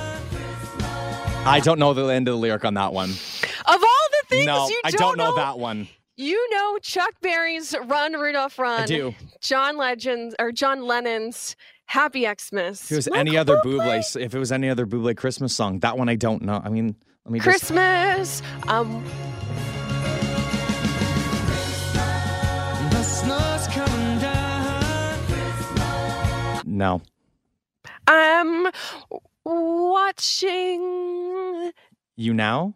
I 1.46 1.60
don't 1.62 1.78
know 1.78 1.94
the 1.94 2.06
end 2.06 2.28
of 2.28 2.34
the 2.34 2.38
lyric 2.38 2.64
on 2.64 2.74
that 2.74 2.92
one. 2.92 3.10
Of 3.10 3.68
all 3.68 3.78
the 3.78 4.24
things 4.28 4.46
no, 4.46 4.68
you 4.68 4.80
I 4.84 4.90
don't, 4.90 5.00
don't 5.00 5.18
know 5.18 5.36
that 5.36 5.58
one. 5.58 5.88
You 6.18 6.48
know 6.50 6.78
Chuck 6.78 7.12
Berry's 7.20 7.74
"Run 7.84 8.14
Rudolph 8.14 8.58
Run." 8.58 8.82
I 8.82 8.86
do. 8.86 9.14
John 9.40 9.76
Legends 9.76 10.34
or 10.38 10.50
John 10.50 10.86
Lennon's 10.86 11.56
"Happy 11.84 12.22
Xmas." 12.26 12.84
If 12.84 12.92
it 12.92 12.96
was 12.96 13.10
Michael 13.10 13.20
any 13.20 13.36
other 13.36 13.56
Bublé. 13.58 13.98
Buble, 13.98 14.20
if 14.22 14.34
it 14.34 14.38
was 14.38 14.50
any 14.50 14.70
other 14.70 14.86
Bublé 14.86 15.14
Christmas 15.16 15.54
song, 15.54 15.80
that 15.80 15.98
one 15.98 16.08
I 16.08 16.14
don't 16.16 16.40
know. 16.42 16.62
I 16.64 16.70
mean, 16.70 16.96
let 17.26 17.32
me 17.32 17.38
just. 17.38 17.48
Christmas. 17.48 18.40
Um, 18.66 19.04
The 22.90 23.02
snow's 23.02 23.66
coming 23.68 24.18
down. 24.20 25.22
No. 26.64 27.02
I'm 28.06 28.68
watching. 29.44 30.82
You 32.16 32.32
now? 32.32 32.72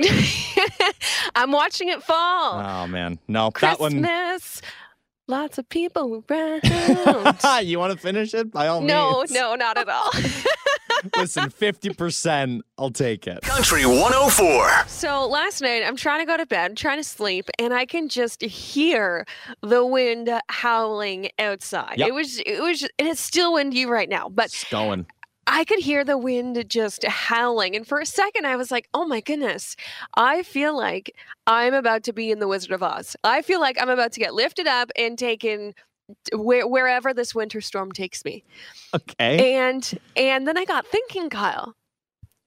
I'm 1.34 1.52
watching 1.52 1.88
it 1.88 2.02
fall. 2.02 2.60
Oh 2.60 2.86
man, 2.86 3.18
no. 3.28 3.50
That 3.60 3.80
one. 3.80 3.92
Christmas. 4.02 4.60
Lots 5.26 5.56
of 5.56 5.66
people 5.70 6.22
around. 6.30 6.60
you 7.66 7.78
want 7.78 7.94
to 7.94 7.98
finish 7.98 8.34
it? 8.34 8.50
By 8.50 8.66
all 8.66 8.82
no, 8.82 9.18
means. 9.20 9.30
no, 9.30 9.54
not 9.54 9.78
at 9.78 9.88
all. 9.88 10.10
Listen, 11.16 11.48
fifty 11.48 11.90
percent. 11.90 12.62
I'll 12.78 12.90
take 12.90 13.26
it. 13.26 13.40
Country 13.42 13.86
104. 13.86 14.86
So 14.86 15.26
last 15.26 15.62
night, 15.62 15.82
I'm 15.82 15.96
trying 15.96 16.20
to 16.20 16.26
go 16.26 16.36
to 16.36 16.44
bed, 16.44 16.76
trying 16.76 16.98
to 16.98 17.04
sleep, 17.04 17.48
and 17.58 17.72
I 17.72 17.86
can 17.86 18.08
just 18.08 18.42
hear 18.42 19.24
the 19.62 19.84
wind 19.86 20.30
howling 20.48 21.30
outside. 21.38 21.98
Yep. 21.98 22.08
It 22.08 22.14
was, 22.14 22.38
it 22.40 22.60
was, 22.60 22.82
and 22.98 23.08
it's 23.08 23.20
still 23.20 23.54
windy 23.54 23.86
right 23.86 24.08
now, 24.08 24.28
but 24.28 24.46
It's 24.46 24.64
going. 24.70 25.06
I 25.46 25.64
could 25.64 25.80
hear 25.80 26.04
the 26.04 26.18
wind 26.18 26.64
just 26.68 27.04
howling. 27.04 27.76
And 27.76 27.86
for 27.86 28.00
a 28.00 28.06
second, 28.06 28.46
I 28.46 28.56
was 28.56 28.70
like, 28.70 28.88
oh 28.94 29.06
my 29.06 29.20
goodness, 29.20 29.76
I 30.14 30.42
feel 30.42 30.76
like 30.76 31.14
I'm 31.46 31.74
about 31.74 32.02
to 32.04 32.12
be 32.12 32.30
in 32.30 32.38
The 32.38 32.48
Wizard 32.48 32.72
of 32.72 32.82
Oz. 32.82 33.16
I 33.24 33.42
feel 33.42 33.60
like 33.60 33.80
I'm 33.80 33.90
about 33.90 34.12
to 34.12 34.20
get 34.20 34.34
lifted 34.34 34.66
up 34.66 34.90
and 34.96 35.18
taken 35.18 35.74
where, 36.32 36.66
wherever 36.66 37.14
this 37.14 37.34
winter 37.34 37.60
storm 37.60 37.92
takes 37.92 38.24
me. 38.24 38.44
Okay. 38.94 39.56
And 39.56 39.98
and 40.16 40.46
then 40.46 40.56
I 40.56 40.64
got 40.64 40.86
thinking, 40.86 41.30
Kyle, 41.30 41.74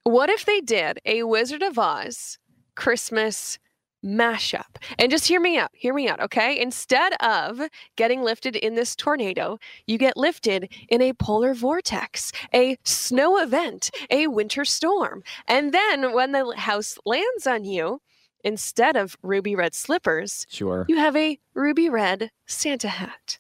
what 0.04 0.30
if 0.30 0.46
they 0.46 0.62
did 0.62 1.00
a 1.06 1.24
Wizard 1.24 1.62
of 1.62 1.77
Oz 1.77 2.38
Christmas 2.75 3.60
mashup. 4.08 4.78
And 4.98 5.12
just 5.12 5.28
hear 5.28 5.40
me 5.42 5.58
out, 5.58 5.72
hear 5.74 5.94
me 5.94 6.08
out, 6.08 6.20
okay? 6.22 6.60
Instead 6.60 7.14
of 7.22 7.62
getting 7.98 8.24
lifted 8.24 8.56
in 8.56 8.76
this 8.76 8.96
tornado, 8.96 9.60
you 9.86 9.98
get 9.98 10.16
lifted 10.16 10.72
in 10.90 11.02
a 11.02 11.14
polar 11.14 11.54
vortex, 11.54 12.32
a 12.54 12.78
snow 12.84 13.38
event, 13.38 13.92
a 14.10 14.28
winter 14.28 14.64
storm. 14.64 15.24
And 15.48 15.74
then 15.74 16.14
when 16.14 16.32
the 16.32 16.54
house 16.58 16.98
lands 17.06 17.46
on 17.46 17.66
you, 17.66 18.02
instead 18.44 18.96
of 18.96 19.18
ruby 19.22 19.56
red 19.56 19.76
slippers, 19.76 20.46
Sure. 20.50 20.86
you 20.88 20.98
have 20.98 21.16
a 21.16 21.40
ruby 21.54 21.90
red 21.90 22.32
Santa 22.46 22.88
hat. 22.88 23.40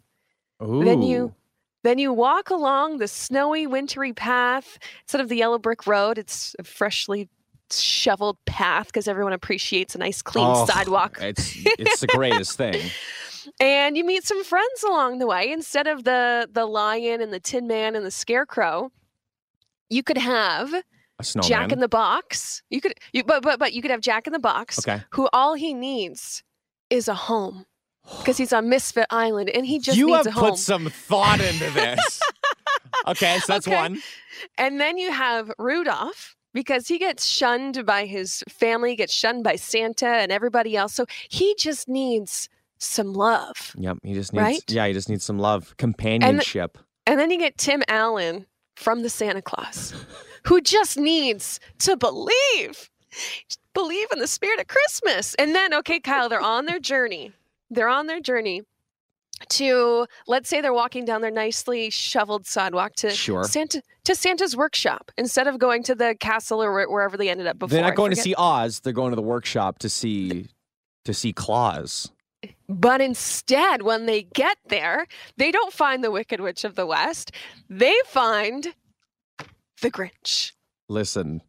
Ooh. 0.61 0.83
Then 0.83 1.01
you 1.01 1.33
then 1.83 1.99
you 1.99 2.11
walk 2.11 2.49
along 2.49 2.97
the 2.97 3.07
snowy 3.07 3.65
wintry 3.65 4.11
path 4.11 4.77
instead 5.03 5.21
of 5.21 5.29
the 5.29 5.37
yellow 5.37 5.57
brick 5.59 5.87
road. 5.87 6.17
It's 6.17 6.53
freshly 6.63 7.29
shoveled 7.71 8.37
path 8.45 8.87
because 8.87 9.07
everyone 9.07 9.33
appreciates 9.33 9.95
a 9.95 9.97
nice 9.97 10.21
clean 10.21 10.45
Oh, 10.47 10.65
sidewalk. 10.65 11.17
It's 11.21 11.53
it's 11.79 11.99
the 12.01 12.07
greatest 12.07 12.57
thing. 12.57 12.91
And 13.61 13.95
you 13.95 14.03
meet 14.03 14.25
some 14.25 14.43
friends 14.43 14.83
along 14.83 15.19
the 15.19 15.25
way. 15.25 15.49
Instead 15.51 15.87
of 15.87 16.03
the 16.03 16.49
the 16.51 16.65
lion 16.65 17.21
and 17.21 17.31
the 17.31 17.39
tin 17.39 17.65
man 17.65 17.95
and 17.95 18.05
the 18.05 18.11
scarecrow, 18.11 18.91
you 19.89 20.03
could 20.03 20.17
have 20.17 20.73
Jack 21.41 21.71
in 21.71 21.79
the 21.79 21.87
Box. 21.87 22.61
You 22.69 22.81
could 22.81 22.93
you 23.13 23.23
but 23.23 23.43
but 23.43 23.57
but 23.57 23.71
you 23.71 23.81
could 23.81 23.91
have 23.91 24.01
Jack 24.01 24.27
in 24.27 24.33
the 24.33 24.39
Box 24.39 24.79
Okay. 24.79 25.01
who 25.11 25.29
all 25.31 25.53
he 25.53 25.73
needs 25.73 26.43
is 26.89 27.07
a 27.07 27.13
home. 27.13 27.65
Because 28.19 28.37
he's 28.37 28.53
on 28.53 28.69
Misfit 28.69 29.07
Island 29.09 29.49
and 29.49 29.65
he 29.65 29.79
just 29.79 29.97
you 29.97 30.07
needs 30.07 30.17
have 30.17 30.27
a 30.27 30.31
home. 30.31 30.49
put 30.51 30.59
some 30.59 30.89
thought 30.89 31.39
into 31.41 31.69
this. 31.71 32.21
okay, 33.07 33.37
so 33.39 33.53
that's 33.53 33.67
Okay. 33.67 33.75
one. 33.75 34.01
And 34.57 34.79
then 34.79 34.97
you 34.97 35.11
have 35.11 35.51
Rudolph 35.57 36.35
because 36.57 36.87
he 36.87 36.97
gets 36.97 37.23
shunned 37.23 37.85
by 37.85 38.07
his 38.07 38.43
family, 38.49 38.95
gets 38.95 39.13
shunned 39.13 39.43
by 39.43 39.55
Santa 39.55 40.07
and 40.07 40.31
everybody 40.31 40.75
else. 40.75 40.91
So 40.91 41.05
he 41.29 41.53
just 41.53 41.87
needs 41.87 42.49
some 42.79 43.13
love. 43.13 43.75
Yep, 43.77 43.99
he 44.01 44.15
just 44.15 44.33
needs 44.33 44.43
Right? 44.43 44.63
yeah, 44.67 44.87
he 44.87 44.93
just 44.93 45.07
needs 45.07 45.23
some 45.23 45.37
love, 45.37 45.77
companionship. 45.77 46.79
And 47.05 47.19
then 47.19 47.29
you 47.29 47.37
get 47.37 47.59
Tim 47.59 47.83
Allen 47.87 48.47
from 48.75 49.03
the 49.03 49.09
Santa 49.09 49.43
Claus 49.43 49.93
who 50.47 50.59
just 50.59 50.97
needs 50.97 51.59
to 51.77 51.95
believe. 51.95 52.89
Believe 53.75 54.07
in 54.11 54.17
the 54.17 54.25
spirit 54.27 54.59
of 54.59 54.65
Christmas. 54.65 55.35
And 55.35 55.53
then, 55.53 55.75
okay, 55.75 55.99
Kyle, 55.99 56.27
they're 56.27 56.41
on 56.41 56.65
their 56.65 56.79
journey. 56.79 57.33
They're 57.69 57.87
on 57.87 58.07
their 58.07 58.19
journey 58.19 58.63
to 59.49 60.05
let's 60.27 60.49
say 60.49 60.61
they're 60.61 60.73
walking 60.73 61.05
down 61.05 61.21
their 61.21 61.31
nicely 61.31 61.89
shoveled 61.89 62.45
sidewalk 62.45 62.93
to 62.95 63.09
Sure. 63.11 63.43
Santa 63.43 63.81
to 64.05 64.15
Santa's 64.15 64.55
workshop 64.55 65.11
instead 65.17 65.47
of 65.47 65.59
going 65.59 65.83
to 65.83 65.95
the 65.95 66.15
castle 66.19 66.61
or 66.63 66.87
wherever 66.87 67.17
they 67.17 67.29
ended 67.29 67.47
up 67.47 67.59
before. 67.59 67.69
They're 67.69 67.81
not 67.83 67.95
going 67.95 68.11
to 68.11 68.17
see 68.21 68.33
Oz, 68.37 68.79
they're 68.81 68.93
going 68.93 69.11
to 69.11 69.15
the 69.15 69.21
workshop 69.21 69.79
to 69.79 69.89
see 69.89 70.47
to 71.05 71.13
see 71.13 71.33
Claus. 71.33 72.11
But 72.69 72.99
instead, 73.01 73.81
when 73.81 74.05
they 74.05 74.23
get 74.23 74.57
there, 74.67 75.07
they 75.37 75.51
don't 75.51 75.71
find 75.73 76.03
the 76.03 76.11
Wicked 76.11 76.39
Witch 76.41 76.63
of 76.65 76.75
the 76.75 76.85
West. 76.85 77.31
They 77.69 77.95
find 78.05 78.73
the 79.81 79.89
Grinch. 79.89 80.51
Listen, 80.89 81.41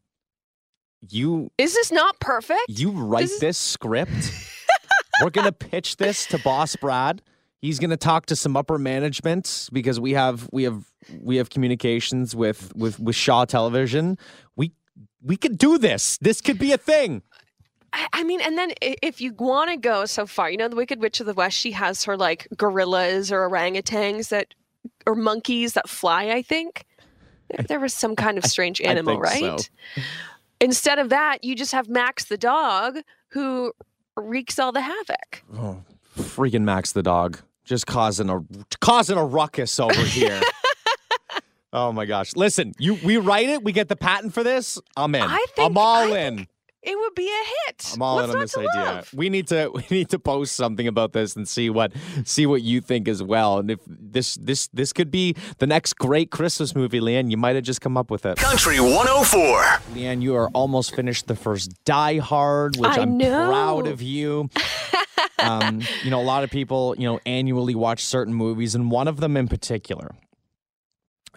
you 1.10 1.50
Is 1.58 1.74
this 1.74 1.92
not 1.92 2.18
perfect? 2.20 2.62
you 2.68 2.90
write 2.90 3.22
This 3.22 3.40
this 3.40 3.58
script. 3.58 4.32
We're 5.22 5.30
gonna 5.30 5.52
pitch 5.52 5.96
this 5.96 6.26
to 6.26 6.38
Boss 6.38 6.76
Brad. 6.76 7.22
He's 7.60 7.78
gonna 7.78 7.96
talk 7.96 8.26
to 8.26 8.36
some 8.36 8.56
upper 8.56 8.78
management 8.78 9.68
because 9.72 9.98
we 9.98 10.12
have 10.12 10.48
we 10.52 10.62
have 10.64 10.84
we 11.20 11.36
have 11.36 11.50
communications 11.50 12.34
with 12.34 12.74
with 12.76 13.00
with 13.00 13.16
Shaw 13.16 13.44
Television. 13.44 14.16
We 14.54 14.72
we 15.22 15.36
could 15.36 15.58
do 15.58 15.78
this. 15.78 16.18
This 16.18 16.40
could 16.40 16.58
be 16.58 16.72
a 16.72 16.78
thing. 16.78 17.22
I, 17.92 18.06
I 18.12 18.22
mean, 18.24 18.40
and 18.40 18.56
then 18.56 18.72
if 18.80 19.20
you 19.20 19.32
want 19.34 19.70
to 19.70 19.76
go 19.76 20.04
so 20.04 20.26
far, 20.26 20.50
you 20.50 20.56
know, 20.56 20.68
the 20.68 20.76
Wicked 20.76 21.00
Witch 21.00 21.20
of 21.20 21.26
the 21.26 21.34
West, 21.34 21.56
she 21.56 21.72
has 21.72 22.04
her 22.04 22.16
like 22.16 22.46
gorillas 22.56 23.32
or 23.32 23.48
orangutans 23.48 24.28
that, 24.28 24.54
or 25.06 25.14
monkeys 25.14 25.72
that 25.72 25.88
fly, 25.88 26.28
I 26.28 26.42
think. 26.42 26.84
There, 27.50 27.64
there 27.64 27.80
was 27.80 27.94
some 27.94 28.14
kind 28.14 28.36
of 28.38 28.44
strange 28.44 28.80
I 28.82 28.84
animal, 28.84 29.14
think 29.14 29.24
right? 29.24 29.60
so. 29.60 30.02
Instead 30.60 30.98
of 30.98 31.08
that, 31.08 31.44
you 31.44 31.54
just 31.54 31.72
have 31.72 31.88
Max 31.88 32.26
the 32.26 32.36
dog 32.36 32.98
who 33.28 33.72
wreaks 34.16 34.58
all 34.58 34.72
the 34.72 34.80
havoc. 34.82 35.44
Oh, 35.56 35.82
freaking 36.16 36.62
Max 36.62 36.92
the 36.92 37.02
dog 37.02 37.40
just 37.68 37.86
causing 37.86 38.30
a 38.30 38.40
causing 38.80 39.16
a 39.18 39.24
ruckus 39.24 39.78
over 39.78 39.94
here. 40.02 40.40
oh 41.72 41.92
my 41.92 42.06
gosh! 42.06 42.34
Listen, 42.36 42.72
you 42.78 42.98
we 43.04 43.16
write 43.18 43.48
it. 43.48 43.62
We 43.62 43.72
get 43.72 43.88
the 43.88 43.96
patent 43.96 44.34
for 44.34 44.42
this. 44.42 44.78
I'm 44.96 45.14
in. 45.14 45.22
I 45.22 45.44
think- 45.54 45.70
I'm 45.70 45.78
all 45.78 46.12
I 46.14 46.18
in. 46.18 46.36
think 46.38 46.48
It 46.82 46.96
would 46.98 47.14
be 47.14 47.28
a 47.28 47.44
hit. 47.66 47.90
I'm 47.94 48.02
all 48.02 48.16
What's 48.16 48.30
in 48.30 48.36
on 48.36 48.40
this 48.40 48.56
idea. 48.56 48.68
love? 48.74 49.10
We 49.12 49.28
need 49.28 49.48
to 49.48 49.70
we 49.74 49.84
need 49.90 50.08
to 50.10 50.18
post 50.18 50.54
something 50.56 50.86
about 50.86 51.12
this 51.12 51.36
and 51.36 51.46
see 51.46 51.68
what 51.70 51.92
see 52.24 52.46
what 52.46 52.62
you 52.62 52.80
think 52.80 53.08
as 53.08 53.22
well. 53.22 53.58
And 53.58 53.70
if 53.70 53.80
this 53.86 54.36
this 54.40 54.68
this 54.72 54.92
could 54.92 55.10
be 55.10 55.34
the 55.58 55.66
next 55.66 55.94
great 55.94 56.30
Christmas 56.30 56.74
movie, 56.74 57.00
Leanne, 57.00 57.30
you 57.30 57.36
might 57.36 57.56
have 57.56 57.64
just 57.64 57.80
come 57.80 57.96
up 57.96 58.10
with 58.10 58.24
it. 58.24 58.38
Country 58.38 58.80
104. 58.80 59.62
Leanne, 59.94 60.22
you 60.22 60.34
are 60.36 60.48
almost 60.54 60.94
finished 60.94 61.26
the 61.26 61.36
first 61.36 61.72
Die 61.84 62.18
Hard, 62.18 62.76
which 62.76 62.96
I 62.96 63.02
am 63.02 63.18
know. 63.18 63.48
proud 63.48 63.86
of 63.88 64.00
you. 64.00 64.48
um, 65.38 65.82
you 66.02 66.10
know, 66.10 66.20
a 66.20 66.22
lot 66.22 66.44
of 66.44 66.50
people, 66.50 66.94
you 66.98 67.08
know, 67.08 67.20
annually 67.26 67.74
watch 67.74 68.04
certain 68.04 68.34
movies, 68.34 68.74
and 68.74 68.90
one 68.90 69.08
of 69.08 69.18
them 69.18 69.36
in 69.36 69.48
particular 69.48 70.14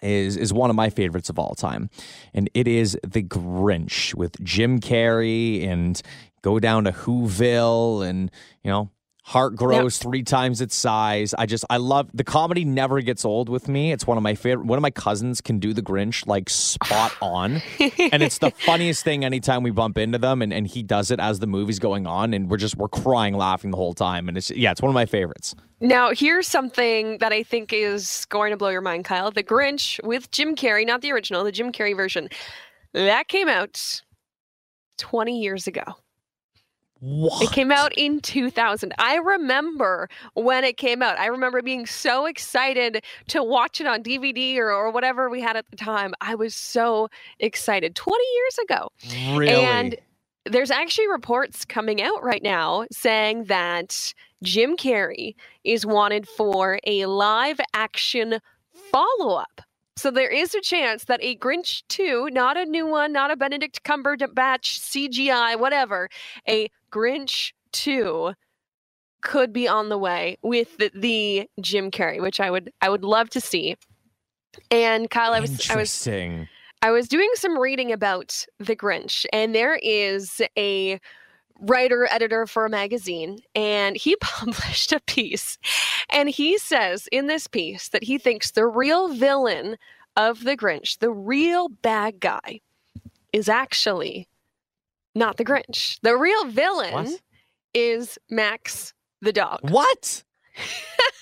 is 0.02 0.38
is 0.38 0.52
one 0.52 0.70
of 0.70 0.76
my 0.76 0.90
favorites 0.90 1.30
of 1.30 1.38
all 1.38 1.56
time, 1.56 1.90
and 2.34 2.50
it 2.54 2.68
is 2.68 2.98
The 3.04 3.24
Grinch 3.24 4.14
with 4.16 4.42
Jim 4.44 4.80
Carrey 4.80 5.66
and 5.66 6.02
go 6.42 6.60
down 6.60 6.86
to 6.86 6.92
Whoville 6.92 8.08
and 8.08 8.32
you 8.64 8.72
know. 8.72 8.90
Heart 9.32 9.56
grows 9.56 9.98
three 9.98 10.24
times 10.24 10.60
its 10.60 10.76
size. 10.76 11.34
I 11.34 11.46
just 11.46 11.64
I 11.70 11.78
love 11.78 12.10
the 12.14 12.26
comedy 12.26 12.66
never 12.66 13.00
gets 13.00 13.24
old 13.24 13.48
with 13.48 13.70
me. 13.70 13.94
It's 13.94 14.06
one 14.06 14.18
of 14.18 14.24
my 14.24 14.36
favorite. 14.36 14.66
One 14.66 14.78
of 14.78 14.82
my 14.82 14.92
cousins 14.92 15.40
can 15.40 15.58
do 15.58 15.74
the 15.74 15.82
Grinch 15.82 16.28
like 16.28 16.50
spot 16.50 17.16
on, 17.22 17.62
and 17.80 18.22
it's 18.22 18.40
the 18.40 18.52
funniest 18.66 19.06
thing 19.06 19.24
anytime 19.24 19.64
we 19.64 19.72
bump 19.72 19.98
into 19.98 20.18
them 20.18 20.42
and, 20.42 20.52
and 20.52 20.68
he 20.68 20.84
does 20.84 21.12
it 21.12 21.22
as 21.22 21.40
the 21.40 21.48
movie's 21.48 21.80
going 21.80 22.08
on 22.08 22.34
and 22.34 22.50
we're 22.52 22.58
just 22.58 22.76
we're 22.76 22.90
crying 22.90 23.34
laughing 23.34 23.72
the 23.72 23.78
whole 23.78 23.94
time 23.94 24.28
and 24.28 24.38
it's 24.38 24.52
yeah 24.52 24.70
it's 24.70 24.82
one 24.82 24.90
of 24.90 24.96
my 24.96 25.06
favorites 25.06 25.56
Now, 25.80 26.12
here's 26.14 26.50
something 26.50 27.20
that 27.20 27.32
I 27.32 27.42
think 27.42 27.72
is 27.72 28.26
going 28.26 28.52
to 28.52 28.58
blow 28.58 28.68
your 28.70 28.82
mind, 28.82 29.06
Kyle. 29.06 29.32
The 29.32 29.44
Grinch 29.44 30.04
with 30.04 30.30
Jim 30.32 30.58
Carrey, 30.58 30.86
not 30.86 31.00
the 31.02 31.14
original, 31.14 31.46
the 31.46 31.54
Jim 31.54 31.72
Carrey 31.72 31.96
version. 31.96 32.28
That 32.94 33.30
came 33.30 33.48
out 33.48 34.02
20 34.98 35.42
years 35.42 35.68
ago. 35.68 35.84
What 37.02 37.42
It 37.42 37.52
came 37.52 37.72
out 37.72 37.92
in 37.98 38.22
2000. 38.22 38.94
I 39.00 39.16
remember 39.16 40.08
when 40.36 40.64
it 40.64 40.78
came 40.78 41.02
out. 41.02 41.18
I 41.18 41.26
remember 41.26 41.62
being 41.64 41.88
so 41.88 42.28
excited 42.28 43.04
to 43.30 43.44
watch 43.44 43.82
it 43.82 43.88
on 43.88 44.04
DVD 44.04 44.58
or, 44.58 44.72
or 44.72 44.92
whatever 44.92 45.30
we 45.30 45.42
had 45.42 45.58
at 45.58 45.66
the 45.72 45.78
time. 45.78 46.14
I 46.22 46.36
was 46.36 46.54
so 46.54 47.10
excited 47.40 47.96
20 47.96 48.24
years 48.36 48.60
ago. 48.60 48.90
really 49.36 49.50
And 49.50 49.96
there's 50.46 50.72
actually 50.72 51.08
reports 51.08 51.66
coming 51.66 52.02
out 52.02 52.24
right 52.24 52.44
now 52.44 52.86
saying 52.92 53.46
that 53.46 54.14
Jim 54.44 54.78
Carrey 54.78 55.36
is 55.64 55.86
wanted 55.86 56.28
for 56.28 56.80
a 56.86 57.08
live 57.08 57.60
action 57.74 58.40
follow 58.92 59.36
up. 59.36 59.62
So 59.98 60.10
there 60.10 60.30
is 60.30 60.56
a 60.56 60.62
chance 60.62 61.06
that 61.06 61.20
a 61.22 61.36
Grinch 61.36 61.84
2, 61.90 62.30
not 62.32 62.58
a 62.58 62.66
new 62.66 62.88
one, 62.88 63.12
not 63.12 63.30
a 63.30 63.36
Benedict 63.36 63.84
Cumberbatch 63.84 64.80
CGI, 64.80 65.60
whatever, 65.60 66.10
a 66.48 66.70
Grinch 66.92 67.52
2 67.74 68.34
could 69.22 69.54
be 69.54 69.68
on 69.68 69.90
the 69.90 69.98
way 69.98 70.38
with 70.42 70.78
the, 70.78 70.92
the 70.96 71.48
Jim 71.60 71.92
Carrey, 71.92 72.22
which 72.22 72.40
I 72.40 72.50
would 72.50 72.72
I 72.82 72.90
would 72.90 73.04
love 73.04 73.30
to 73.32 73.42
see. 73.42 73.76
And 74.70 75.10
Kyle, 75.10 75.34
I 75.34 75.40
was 75.40 75.70
I 75.70 75.76
was 75.76 76.08
I 76.82 76.92
was 76.92 77.08
doing 77.08 77.30
some 77.36 77.60
reading 77.60 77.92
about 77.92 78.46
The 78.58 78.76
Grinch, 78.76 79.26
and 79.32 79.54
there 79.54 79.80
is 79.84 80.42
a 80.58 81.00
writer 81.62 82.08
editor 82.12 82.46
for 82.48 82.66
a 82.66 82.70
magazine, 82.70 83.40
and 83.56 83.96
he 83.96 84.16
published 84.22 84.92
a 84.92 85.00
piece. 85.02 85.58
And 86.10 86.30
he 86.30 86.58
says 86.58 87.08
in 87.12 87.28
this 87.28 87.48
piece 87.48 87.90
that 87.90 88.04
he 88.04 88.18
thinks 88.18 88.52
the 88.52 88.66
real 88.68 89.14
villain 89.14 89.78
of 90.18 90.44
The 90.44 90.58
Grinch, 90.58 91.00
the 91.00 91.12
real 91.12 91.70
bad 91.70 92.20
guy, 92.20 92.60
is 93.32 93.48
actually 93.48 94.28
not 95.16 95.38
the 95.38 95.46
Grinch. 95.46 96.00
The 96.02 96.18
real 96.18 96.46
villain 96.46 96.94
What? 96.94 97.22
is 97.74 98.18
Max 98.30 98.94
the 99.22 99.32
dog. 99.32 99.60
what 99.70 100.24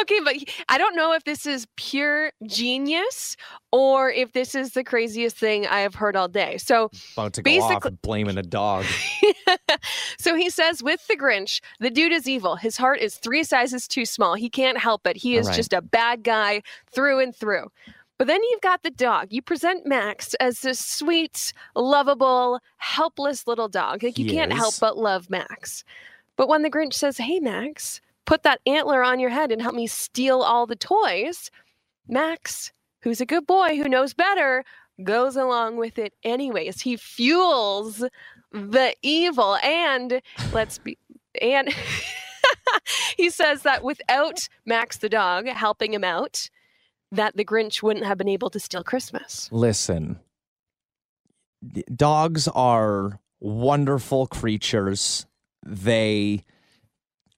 okay, 0.00 0.20
but 0.24 0.34
I 0.68 0.78
don't 0.78 0.96
know 0.96 1.12
if 1.12 1.24
this 1.24 1.46
is 1.46 1.66
pure 1.76 2.32
genius 2.46 3.36
or 3.72 4.10
if 4.10 4.32
this 4.32 4.54
is 4.54 4.72
the 4.72 4.84
craziest 4.84 5.36
thing 5.36 5.66
I 5.66 5.80
have 5.80 5.94
heard 5.94 6.16
all 6.16 6.28
day. 6.28 6.58
So, 6.58 6.90
about 7.14 7.32
to 7.34 7.42
go 7.42 7.50
off 7.50 7.68
Basically- 7.68 7.98
blaming 8.02 8.38
a 8.38 8.42
dog 8.42 8.84
so 10.18 10.34
he 10.34 10.50
says 10.50 10.82
with 10.82 11.06
the 11.06 11.16
Grinch, 11.16 11.60
the 11.80 11.90
dude 11.90 12.12
is 12.12 12.28
evil. 12.28 12.56
His 12.56 12.76
heart 12.76 13.00
is 13.00 13.16
three 13.16 13.44
sizes 13.44 13.86
too 13.88 14.04
small. 14.04 14.34
He 14.34 14.48
can't 14.48 14.78
help 14.78 15.06
it. 15.06 15.16
He 15.16 15.36
is 15.36 15.46
right. 15.46 15.56
just 15.56 15.72
a 15.72 15.82
bad 15.82 16.22
guy 16.22 16.62
through 16.90 17.20
and 17.20 17.34
through. 17.34 17.70
But 18.18 18.28
then 18.28 18.42
you've 18.44 18.62
got 18.62 18.82
the 18.82 18.90
dog. 18.90 19.28
You 19.30 19.42
present 19.42 19.86
Max 19.86 20.32
as 20.34 20.60
this 20.60 20.82
sweet, 20.82 21.52
lovable, 21.74 22.60
helpless 22.78 23.46
little 23.46 23.68
dog. 23.68 24.02
Like 24.02 24.18
you 24.18 24.24
He 24.24 24.30
can't 24.30 24.52
help 24.52 24.74
but 24.80 24.96
love 24.96 25.28
Max. 25.28 25.84
But 26.36 26.48
when 26.48 26.62
the 26.62 26.70
Grinch 26.70 26.94
says, 26.94 27.18
Hey, 27.18 27.40
Max, 27.40 28.00
put 28.26 28.42
that 28.42 28.60
antler 28.66 29.02
on 29.02 29.20
your 29.20 29.30
head 29.30 29.50
and 29.50 29.62
help 29.62 29.74
me 29.74 29.86
steal 29.86 30.42
all 30.42 30.66
the 30.66 30.76
toys, 30.76 31.50
Max, 32.06 32.72
who's 33.02 33.20
a 33.20 33.26
good 33.26 33.46
boy 33.46 33.76
who 33.76 33.88
knows 33.88 34.12
better, 34.12 34.64
goes 35.02 35.36
along 35.36 35.76
with 35.76 35.98
it 35.98 36.12
anyways. 36.22 36.82
He 36.82 36.96
fuels 36.96 38.04
the 38.52 38.94
evil. 39.02 39.56
And 39.56 40.20
let's 40.52 40.78
be, 40.78 40.98
and 41.40 41.68
he 43.16 43.30
says 43.30 43.62
that 43.62 43.82
without 43.82 44.48
Max 44.64 44.98
the 44.98 45.08
dog 45.08 45.46
helping 45.46 45.94
him 45.94 46.04
out, 46.04 46.50
that 47.12 47.36
the 47.36 47.44
Grinch 47.44 47.82
wouldn't 47.82 48.06
have 48.06 48.18
been 48.18 48.28
able 48.28 48.50
to 48.50 48.60
steal 48.60 48.82
Christmas. 48.82 49.48
Listen, 49.52 50.18
dogs 51.94 52.48
are 52.48 53.20
wonderful 53.40 54.26
creatures. 54.26 55.26
They 55.64 56.44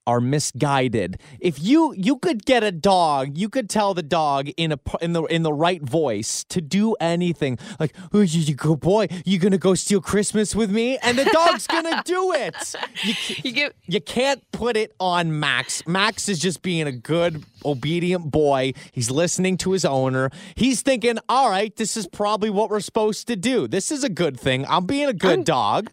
are 0.09 0.19
misguided. 0.19 1.19
If 1.39 1.61
you 1.61 1.93
you 1.95 2.17
could 2.17 2.45
get 2.45 2.63
a 2.63 2.71
dog, 2.71 3.37
you 3.37 3.47
could 3.49 3.69
tell 3.69 3.93
the 3.93 4.03
dog 4.03 4.49
in 4.57 4.71
a 4.71 4.79
in 5.01 5.13
the 5.13 5.23
in 5.25 5.43
the 5.43 5.53
right 5.53 5.81
voice 5.81 6.43
to 6.45 6.61
do 6.61 6.95
anything. 6.99 7.57
Like, 7.79 7.95
"Oh, 8.13 8.21
you, 8.21 8.41
you 8.41 8.55
good 8.55 8.79
boy, 8.79 9.07
you 9.25 9.37
gonna 9.39 9.57
go 9.57 9.75
steal 9.75 10.01
Christmas 10.01 10.55
with 10.55 10.71
me?" 10.71 10.97
And 11.03 11.17
the 11.17 11.25
dog's 11.25 11.67
gonna 11.67 12.01
do 12.05 12.33
it. 12.33 12.55
You, 13.03 13.13
You 13.43 13.51
give 13.51 13.73
you 13.85 14.01
can't 14.01 14.41
put 14.51 14.75
it 14.75 14.93
on 14.99 15.39
Max. 15.39 15.85
Max 15.87 16.27
is 16.29 16.39
just 16.39 16.61
being 16.61 16.87
a 16.87 16.91
good, 16.91 17.43
obedient 17.63 18.31
boy. 18.31 18.73
He's 18.91 19.11
listening 19.11 19.57
to 19.57 19.71
his 19.73 19.85
owner. 19.85 20.31
He's 20.55 20.81
thinking, 20.81 21.17
all 21.29 21.49
right, 21.49 21.75
this 21.75 21.95
is 21.95 22.07
probably 22.07 22.49
what 22.49 22.69
we're 22.69 22.79
supposed 22.79 23.27
to 23.27 23.35
do. 23.35 23.67
This 23.67 23.91
is 23.91 24.03
a 24.03 24.09
good 24.09 24.39
thing. 24.39 24.65
I'm 24.67 24.85
being 24.85 25.07
a 25.07 25.13
good 25.13 25.29
I'm- 25.39 25.43
dog. 25.43 25.91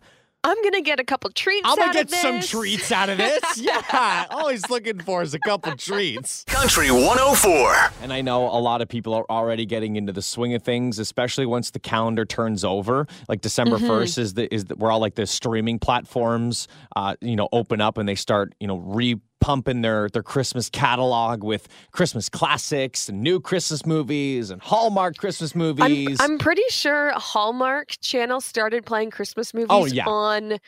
I'm 0.48 0.62
gonna 0.62 0.80
get 0.80 1.00
a 1.00 1.04
couple 1.04 1.28
treats. 1.30 1.66
Out 1.66 1.72
of 1.72 1.76
this. 1.78 1.84
I'm 1.84 1.92
gonna 1.92 1.98
out 1.98 2.08
get 2.10 2.36
of 2.38 2.44
some 2.44 2.60
treats 2.60 2.92
out 2.92 3.08
of 3.08 3.18
this. 3.18 3.42
Yeah. 3.56 4.26
All 4.30 4.48
he's 4.48 4.68
looking 4.70 5.00
for 5.00 5.22
is 5.22 5.34
a 5.34 5.38
couple 5.40 5.74
treats. 5.76 6.44
Country 6.44 6.90
104. 6.90 7.74
And 8.02 8.12
I 8.12 8.20
know 8.22 8.44
a 8.46 8.60
lot 8.60 8.80
of 8.80 8.88
people 8.88 9.12
are 9.14 9.24
already 9.28 9.66
getting 9.66 9.96
into 9.96 10.12
the 10.12 10.22
swing 10.22 10.54
of 10.54 10.62
things, 10.62 10.98
especially 11.00 11.46
once 11.46 11.70
the 11.72 11.80
calendar 11.80 12.24
turns 12.24 12.64
over. 12.64 13.06
Like 13.28 13.40
December 13.40 13.76
Mm-hmm. 13.76 13.90
1st 13.90 14.18
is 14.18 14.34
the 14.34 14.54
is 14.54 14.64
the, 14.66 14.76
where 14.76 14.90
all 14.92 15.00
like 15.00 15.16
the 15.16 15.26
streaming 15.26 15.78
platforms, 15.80 16.68
uh, 16.94 17.16
you 17.20 17.34
know, 17.36 17.48
open 17.52 17.80
up 17.80 17.98
and 17.98 18.08
they 18.08 18.14
start, 18.14 18.54
you 18.60 18.66
know, 18.68 18.76
re 18.78 19.20
pumping 19.46 19.80
their 19.80 20.08
their 20.08 20.24
Christmas 20.24 20.68
catalog 20.68 21.44
with 21.44 21.68
Christmas 21.92 22.28
classics 22.28 23.08
and 23.08 23.22
new 23.22 23.38
Christmas 23.38 23.86
movies 23.86 24.50
and 24.50 24.60
Hallmark 24.60 25.18
Christmas 25.18 25.54
I'm, 25.54 25.58
movies. 25.60 26.18
I'm 26.20 26.36
pretty 26.38 26.64
sure 26.68 27.12
Hallmark 27.12 27.90
Channel 28.00 28.40
started 28.40 28.84
playing 28.84 29.12
Christmas 29.12 29.52
oh, 29.54 29.58
movies 29.58 29.70
Oh, 29.70 29.84
yeah. 29.86 30.08
on 30.08 30.58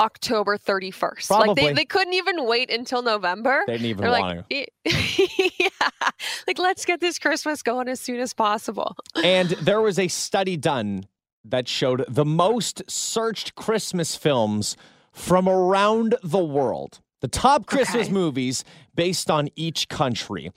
October 0.00 0.56
31st. 0.56 1.28
Like 1.28 1.56
they, 1.56 1.74
they 1.74 1.84
couldn't 1.84 2.14
even 2.14 2.46
wait 2.46 2.70
until 2.70 3.02
November. 3.02 3.64
they 3.66 3.74
didn't 3.74 3.86
even 3.88 4.00
They're 4.02 4.18
want 4.18 4.46
like, 4.50 4.72
eh, 4.86 5.48
yeah, 5.60 6.08
like 6.46 6.58
let's 6.58 6.86
get 6.86 7.00
this 7.00 7.18
Christmas 7.18 7.62
going 7.62 7.86
as 7.86 8.00
soon 8.00 8.18
as 8.18 8.32
possible. 8.32 8.96
And 9.22 9.50
there 9.60 9.82
was 9.82 9.98
a 9.98 10.08
study 10.08 10.56
done 10.56 11.04
that 11.44 11.68
showed 11.68 12.06
the 12.08 12.24
most 12.24 12.82
searched 12.90 13.56
Christmas 13.56 14.16
films 14.16 14.74
from 15.12 15.50
around 15.50 16.14
the 16.22 16.42
world. 16.42 17.00
The 17.22 17.28
top 17.28 17.66
Christmas 17.66 18.08
Okay. 18.08 18.12
movies 18.12 18.64
based 18.94 19.30
on 19.30 19.48
each 19.56 19.88
country. 19.88 20.50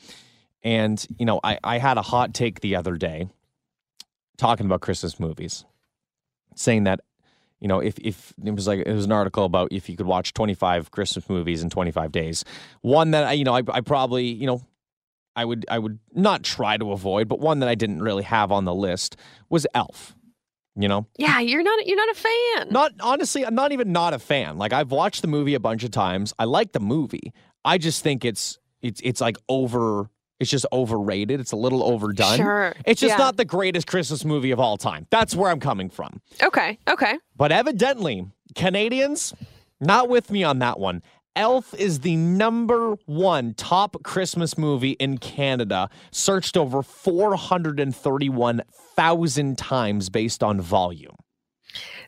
And, 0.63 1.05
you 1.17 1.25
know, 1.25 1.39
I, 1.43 1.57
I 1.63 1.77
had 1.77 1.97
a 1.97 2.01
hot 2.01 2.33
take 2.33 2.59
the 2.59 2.75
other 2.75 2.97
day 2.97 3.29
talking 4.37 4.65
about 4.65 4.81
Christmas 4.81 5.19
movies, 5.19 5.63
saying 6.55 6.83
that, 6.85 7.01
you 7.59 7.67
know, 7.67 7.79
if, 7.79 7.97
if 7.99 8.33
it 8.43 8.53
was 8.53 8.65
like, 8.67 8.79
it 8.79 8.91
was 8.91 9.05
an 9.05 9.11
article 9.11 9.45
about 9.45 9.71
if 9.71 9.87
you 9.89 9.95
could 9.95 10.07
watch 10.07 10.33
25 10.33 10.89
Christmas 10.91 11.29
movies 11.29 11.61
in 11.61 11.69
25 11.69 12.11
days. 12.11 12.43
One 12.81 13.11
that, 13.11 13.25
I, 13.25 13.31
you 13.33 13.43
know, 13.43 13.55
I, 13.55 13.61
I 13.69 13.81
probably, 13.81 14.25
you 14.25 14.47
know, 14.47 14.61
I 15.35 15.45
would, 15.45 15.65
I 15.69 15.77
would 15.77 15.99
not 16.13 16.43
try 16.43 16.77
to 16.77 16.91
avoid, 16.91 17.27
but 17.27 17.39
one 17.39 17.59
that 17.59 17.69
I 17.69 17.75
didn't 17.75 18.01
really 18.01 18.23
have 18.23 18.51
on 18.51 18.65
the 18.65 18.73
list 18.73 19.17
was 19.49 19.67
Elf. 19.75 20.14
You 20.77 20.87
know, 20.89 21.07
Yeah, 21.17 21.39
you're 21.39 21.63
not 21.63 21.85
you're 21.87 21.95
not 21.95 22.09
a 22.09 22.19
fan. 22.19 22.67
not 22.69 22.91
honestly, 22.99 23.45
I'm 23.45 23.55
not 23.55 23.71
even 23.71 23.91
not 23.93 24.13
a 24.13 24.19
fan. 24.19 24.57
Like 24.57 24.73
I've 24.73 24.91
watched 24.91 25.21
the 25.21 25.27
movie 25.29 25.53
a 25.53 25.59
bunch 25.59 25.83
of 25.85 25.91
times. 25.91 26.33
I 26.37 26.43
like 26.45 26.73
the 26.73 26.79
movie. 26.81 27.31
I 27.63 27.77
just 27.77 28.03
think 28.03 28.25
it's 28.25 28.59
it's 28.81 28.99
it's 29.03 29.21
like 29.21 29.37
over 29.47 30.09
it's 30.41 30.49
just 30.51 30.65
overrated. 30.73 31.39
It's 31.39 31.53
a 31.53 31.55
little 31.55 31.81
overdone. 31.81 32.35
Sure. 32.35 32.73
It's 32.85 32.99
just 32.99 33.13
Yeah. 33.13 33.17
not 33.23 33.37
the 33.37 33.45
greatest 33.45 33.87
Christmas 33.87 34.25
movie 34.25 34.51
of 34.51 34.59
all 34.59 34.75
time. 34.75 35.07
That's 35.11 35.33
where 35.33 35.49
I'm 35.49 35.61
coming 35.61 35.89
from. 35.89 36.19
Okay, 36.43 36.77
okay. 36.89 37.17
But 37.37 37.53
evidently, 37.53 38.25
Canadians 38.53 39.33
not 39.79 40.09
with 40.09 40.29
me 40.29 40.43
on 40.43 40.59
that 40.59 40.77
one. 40.77 41.01
Elf 41.35 41.73
is 41.73 42.01
the 42.01 42.15
number 42.15 42.95
one 43.05 43.53
top 43.55 44.01
Christmas 44.03 44.57
movie 44.57 44.91
in 44.91 45.17
Canada, 45.17 45.89
searched 46.11 46.55
over 46.55 46.81
431,000 46.81 49.57
times 49.57 50.09
based 50.09 50.41
on 50.43 50.61
volume. 50.61 51.17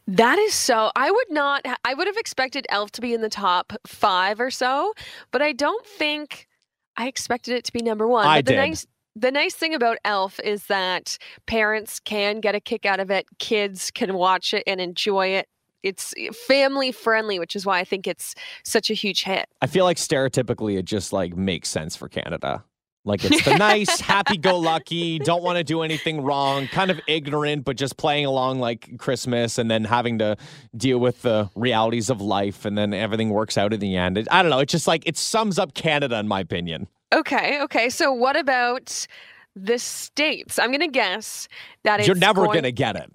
That 0.07 0.39
is 0.39 0.53
so. 0.53 0.91
I 0.95 1.11
would 1.11 1.29
not. 1.29 1.65
I 1.83 1.93
would 1.93 2.07
have 2.07 2.15
expected 2.15 2.65
Elf 2.69 2.93
to 2.93 3.01
be 3.01 3.13
in 3.13 3.19
the 3.19 3.27
top 3.27 3.73
five 3.85 4.39
or 4.39 4.49
so, 4.49 4.93
but 5.31 5.41
I 5.41 5.51
don't 5.51 5.85
think 5.85 6.47
I 6.95 7.07
expected 7.07 7.55
it 7.55 7.65
to 7.65 7.73
be 7.73 7.81
number 7.81 8.07
one. 8.07 8.25
I 8.25 8.37
but 8.37 8.45
the 8.45 8.53
did. 8.53 8.59
nice 8.59 8.87
the 9.17 9.31
nice 9.31 9.55
thing 9.55 9.73
about 9.73 9.97
Elf 10.05 10.39
is 10.41 10.67
that 10.67 11.17
parents 11.47 11.99
can 11.99 12.39
get 12.39 12.55
a 12.55 12.59
kick 12.59 12.85
out 12.85 12.99
of 12.99 13.09
it. 13.09 13.25
Kids 13.39 13.91
can 13.91 14.13
watch 14.13 14.53
it 14.53 14.63
and 14.67 14.79
enjoy 14.79 15.27
it. 15.27 15.47
It's 15.87 16.13
eh, 16.17 16.29
family 16.47 16.91
friendly, 16.91 17.39
which 17.39 17.55
is 17.55 17.65
why 17.65 17.79
I 17.79 17.83
think 17.83 18.07
it's 18.07 18.35
such 18.63 18.89
a 18.89 18.93
huge 18.93 19.23
hit. 19.23 19.47
I 19.61 19.67
feel 19.67 19.85
like 19.85 19.97
stereotypically 19.97 20.77
it 20.77 20.85
just 20.85 21.13
like 21.13 21.35
makes 21.35 21.69
sense 21.69 21.95
for 21.95 22.07
Canada. 22.09 22.63
Like 23.05 23.23
it's 23.23 23.45
the 23.45 23.55
nice, 23.69 24.01
happy-go-lucky, 24.01 25.19
don't 25.19 25.41
want 25.41 25.57
to 25.57 25.63
do 25.63 25.81
anything 25.81 26.21
wrong, 26.21 26.67
kind 26.67 26.91
of 26.91 26.99
ignorant, 27.07 27.63
but 27.63 27.77
just 27.77 27.95
playing 27.95 28.25
along 28.25 28.59
like 28.59 28.97
Christmas, 28.97 29.57
and 29.57 29.71
then 29.71 29.85
having 29.85 30.19
to 30.19 30.35
deal 30.75 30.97
with 30.99 31.21
the 31.21 31.49
realities 31.55 32.09
of 32.09 32.19
life, 32.19 32.65
and 32.65 32.77
then 32.77 32.93
everything 32.93 33.29
works 33.29 33.57
out 33.57 33.71
in 33.71 33.79
the 33.79 33.95
end. 33.95 34.17
It, 34.17 34.27
I 34.29 34.41
don't 34.41 34.51
know. 34.51 34.59
It's 34.59 34.73
just 34.73 34.87
like 34.87 35.03
it 35.07 35.15
sums 35.17 35.57
up 35.57 35.73
Canada, 35.73 36.19
in 36.19 36.27
my 36.27 36.41
opinion. 36.41 36.87
Okay, 37.13 37.61
okay. 37.61 37.89
So 37.89 38.11
what 38.11 38.35
about 38.35 39.07
the 39.55 39.79
states? 39.79 40.59
I'm 40.59 40.71
gonna 40.73 40.89
guess 40.89 41.47
that 41.83 42.05
You're 42.05 42.15
never 42.15 42.43
going- 42.43 42.55
gonna 42.55 42.71
get 42.71 42.97
it. 42.97 43.09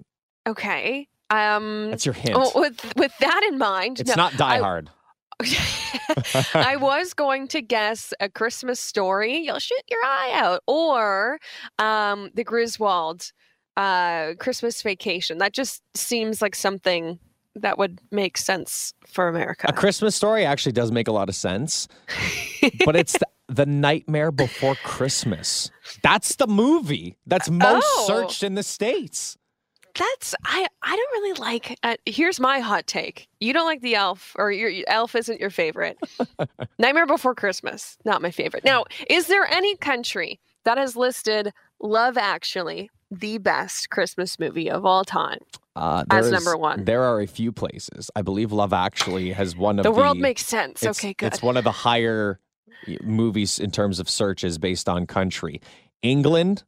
Okay. 0.47 1.07
Um. 1.33 1.89
That's 1.91 2.05
your 2.05 2.13
hint. 2.13 2.35
oh, 2.35 2.51
with 2.55 2.93
with 2.95 3.13
that 3.19 3.43
in 3.49 3.57
mind, 3.57 3.99
it's 3.99 4.09
no, 4.09 4.15
not 4.15 4.37
Die 4.37 4.55
I- 4.55 4.59
Hard. 4.59 4.89
I 6.53 6.77
was 6.77 7.13
going 7.13 7.47
to 7.49 7.61
guess 7.61 8.13
a 8.19 8.29
Christmas 8.29 8.79
story. 8.79 9.37
You'll 9.39 9.59
shoot 9.59 9.81
your 9.89 9.99
eye 10.03 10.31
out, 10.35 10.61
or 10.67 11.39
um, 11.79 12.29
the 12.33 12.43
Griswold 12.43 13.31
uh, 13.77 14.33
Christmas 14.39 14.81
Vacation. 14.81 15.39
That 15.39 15.53
just 15.53 15.81
seems 15.95 16.41
like 16.41 16.55
something 16.55 17.19
that 17.55 17.77
would 17.77 17.99
make 18.11 18.37
sense 18.37 18.93
for 19.07 19.27
America. 19.27 19.67
A 19.69 19.73
Christmas 19.73 20.15
Story 20.15 20.45
actually 20.45 20.71
does 20.71 20.91
make 20.91 21.07
a 21.07 21.11
lot 21.11 21.29
of 21.29 21.35
sense, 21.35 21.87
but 22.85 22.95
it's 22.95 23.13
the, 23.13 23.27
the 23.47 23.65
Nightmare 23.65 24.31
Before 24.31 24.75
Christmas. 24.83 25.69
That's 26.01 26.35
the 26.35 26.47
movie 26.47 27.17
that's 27.27 27.49
most 27.49 27.85
Oh. 27.87 28.05
searched 28.07 28.43
in 28.43 28.55
the 28.55 28.63
states. 28.63 29.37
That's 29.97 30.33
I. 30.45 30.67
I 30.81 30.95
don't 30.95 31.11
really 31.23 31.39
like. 31.39 31.77
Uh, 31.83 31.95
here's 32.05 32.39
my 32.39 32.59
hot 32.59 32.87
take. 32.87 33.27
You 33.39 33.53
don't 33.53 33.65
like 33.65 33.81
the 33.81 33.95
Elf, 33.95 34.33
or 34.37 34.51
your 34.51 34.71
Elf 34.87 35.15
isn't 35.15 35.39
your 35.39 35.49
favorite. 35.51 35.97
Nightmare 36.79 37.05
Before 37.05 37.35
Christmas, 37.35 37.97
not 38.03 38.21
my 38.21 38.31
favorite. 38.31 38.63
Now, 38.63 38.85
is 39.09 39.27
there 39.27 39.45
any 39.45 39.75
country 39.77 40.39
that 40.65 40.77
has 40.77 40.95
listed 40.95 41.51
Love 41.79 42.17
Actually 42.17 42.89
the 43.11 43.37
best 43.37 43.89
Christmas 43.91 44.39
movie 44.39 44.69
of 44.71 44.85
all 44.85 45.03
time? 45.03 45.39
Uh, 45.75 46.03
As 46.09 46.25
there 46.29 46.33
number 46.39 46.55
one. 46.57 46.85
There 46.85 47.03
are 47.03 47.19
a 47.21 47.27
few 47.27 47.51
places. 47.51 48.09
I 48.15 48.21
believe 48.23 48.51
Love 48.51 48.73
Actually 48.73 49.31
has 49.31 49.55
one 49.55 49.77
of 49.79 49.83
The 49.83 49.91
the. 49.91 49.97
world 49.99 50.17
makes 50.17 50.45
sense. 50.45 50.83
okay, 50.83 51.13
good. 51.13 51.27
It's 51.33 51.41
one 51.41 51.57
of 51.57 51.63
the 51.63 51.71
higher 51.71 52.39
movies 53.01 53.59
in 53.59 53.71
terms 53.71 53.99
of 53.99 54.09
searches 54.09 54.57
based 54.57 54.89
on 54.89 55.05
country. 55.07 55.61
England, 56.01 56.63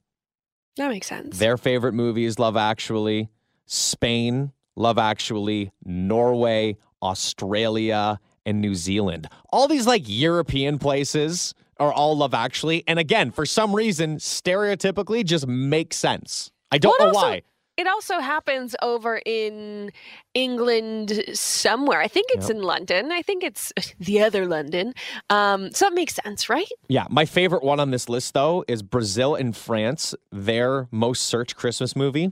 that 0.77 0.89
makes 0.89 1.07
sense. 1.07 1.38
their 1.39 1.57
favorite 1.57 1.93
movie 1.93 2.25
is 2.25 2.38
Love 2.39 2.57
Actually. 2.57 3.29
Spain, 3.65 4.51
Love 4.75 4.97
Actually. 4.97 5.71
Norway, 5.83 6.77
Australia, 7.01 8.19
and 8.45 8.61
New 8.61 8.75
Zealand. 8.75 9.27
All 9.51 9.67
these 9.67 9.88
like 9.88 10.03
European 10.05 10.77
places 10.79 11.53
are 11.79 11.91
all 11.91 12.15
Love 12.17 12.33
Actually. 12.33 12.83
And 12.88 12.99
again, 12.99 13.31
for 13.31 13.45
some 13.45 13.75
reason, 13.75 14.17
stereotypically 14.17 15.25
just 15.25 15.47
makes 15.47 15.97
sense. 15.97 16.51
I 16.71 16.77
don't 16.77 16.95
Well, 16.99 17.11
know 17.11 17.17
also- 17.17 17.27
why. 17.29 17.41
It 17.77 17.88
also 17.88 18.19
happens 18.19 18.75
over 18.81 19.21
in 19.25 19.91
England 20.33 21.23
somewhere. 21.33 22.01
I 22.01 22.07
think 22.07 22.27
it's 22.33 22.49
in 22.49 22.61
London. 22.61 23.11
I 23.11 23.21
think 23.21 23.43
it's 23.43 23.73
the 23.99 24.21
other 24.21 24.45
London. 24.45 24.93
Um, 25.29 25.71
so 25.71 25.88
it 25.88 25.93
makes 25.93 26.15
sense, 26.15 26.49
right? 26.49 26.67
Yeah, 26.88 27.05
my 27.09 27.25
favorite 27.25 27.63
one 27.63 27.79
on 27.79 27.91
this 27.91 28.09
list 28.09 28.33
though 28.33 28.63
is 28.67 28.81
Brazil 28.81 29.35
and 29.35 29.55
France. 29.55 30.15
Their 30.31 30.88
most 30.91 31.25
searched 31.25 31.55
Christmas 31.55 31.95
movie, 31.95 32.31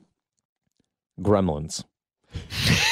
Gremlins. 1.20 1.84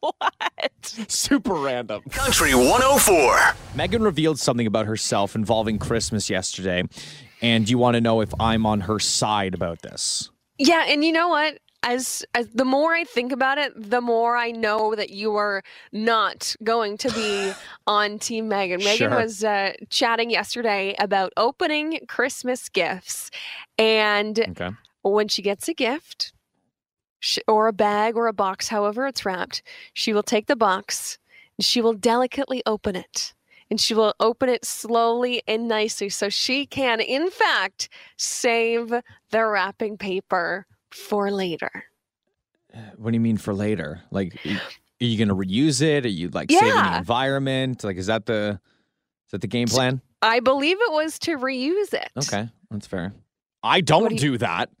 what? 0.00 0.94
Super 1.08 1.54
random. 1.54 2.02
Country 2.10 2.54
104. 2.54 3.54
Megan 3.74 4.02
revealed 4.02 4.38
something 4.38 4.66
about 4.66 4.86
herself 4.86 5.34
involving 5.34 5.78
Christmas 5.78 6.30
yesterday, 6.30 6.84
and 7.40 7.68
you 7.68 7.78
want 7.78 7.94
to 7.94 8.00
know 8.00 8.20
if 8.20 8.32
I'm 8.38 8.66
on 8.66 8.82
her 8.82 8.98
side 8.98 9.54
about 9.54 9.82
this. 9.82 10.30
Yeah, 10.58 10.84
and 10.86 11.04
you 11.04 11.12
know 11.12 11.28
what? 11.28 11.58
As, 11.82 12.24
as 12.32 12.48
the 12.48 12.64
more 12.64 12.94
I 12.94 13.04
think 13.04 13.30
about 13.30 13.58
it, 13.58 13.72
the 13.76 14.00
more 14.00 14.36
I 14.38 14.52
know 14.52 14.94
that 14.94 15.10
you 15.10 15.34
are 15.36 15.62
not 15.92 16.56
going 16.64 16.96
to 16.98 17.10
be 17.12 17.52
on 17.86 18.18
Team 18.18 18.48
Megan. 18.48 18.78
Megan 18.78 19.10
Sure. 19.10 19.20
was 19.20 19.44
uh, 19.44 19.74
chatting 19.90 20.30
yesterday 20.30 20.94
about 20.98 21.32
opening 21.36 22.00
Christmas 22.08 22.68
gifts, 22.70 23.30
and 23.78 24.38
Okay. 24.38 24.70
when 25.02 25.28
she 25.28 25.42
gets 25.42 25.68
a 25.68 25.74
gift 25.74 26.32
sh- 27.20 27.38
or 27.46 27.68
a 27.68 27.72
bag 27.74 28.16
or 28.16 28.28
a 28.28 28.32
box, 28.32 28.68
however 28.68 29.06
it's 29.06 29.26
wrapped, 29.26 29.62
she 29.92 30.14
will 30.14 30.22
take 30.22 30.46
the 30.46 30.56
box 30.56 31.18
and 31.58 31.64
she 31.66 31.82
will 31.82 31.92
delicately 31.94 32.62
open 32.64 32.96
it. 32.96 33.34
And 33.74 33.80
she 33.80 33.92
will 33.92 34.14
open 34.20 34.48
it 34.48 34.64
slowly 34.64 35.42
and 35.48 35.66
nicely 35.66 36.08
so 36.08 36.28
she 36.28 36.64
can, 36.64 37.00
in 37.00 37.28
fact, 37.28 37.88
save 38.16 38.90
the 39.30 39.44
wrapping 39.44 39.98
paper 39.98 40.64
for 40.92 41.32
later. 41.32 41.82
Uh, 42.72 42.78
what 42.96 43.10
do 43.10 43.16
you 43.16 43.20
mean 43.20 43.36
for 43.36 43.52
later? 43.52 44.00
Like, 44.12 44.38
are 44.46 44.60
you 45.00 45.18
going 45.18 45.26
to 45.26 45.34
reuse 45.34 45.82
it? 45.82 46.06
Are 46.06 46.08
you 46.08 46.28
like 46.28 46.52
saving 46.52 46.68
the 46.68 46.98
environment? 46.98 47.82
Like, 47.82 47.96
is 47.96 48.06
that 48.06 48.26
the 48.26 48.60
is 49.26 49.30
that 49.32 49.40
the 49.40 49.48
game 49.48 49.66
plan? 49.66 50.00
I 50.22 50.38
believe 50.38 50.76
it 50.80 50.92
was 50.92 51.18
to 51.20 51.36
reuse 51.36 51.92
it. 51.94 52.10
Okay, 52.16 52.48
that's 52.70 52.86
fair. 52.86 53.12
I 53.64 53.80
don't 53.80 54.10
do 54.10 54.16
do, 54.16 54.32
you- 54.34 54.38
that. 54.38 54.70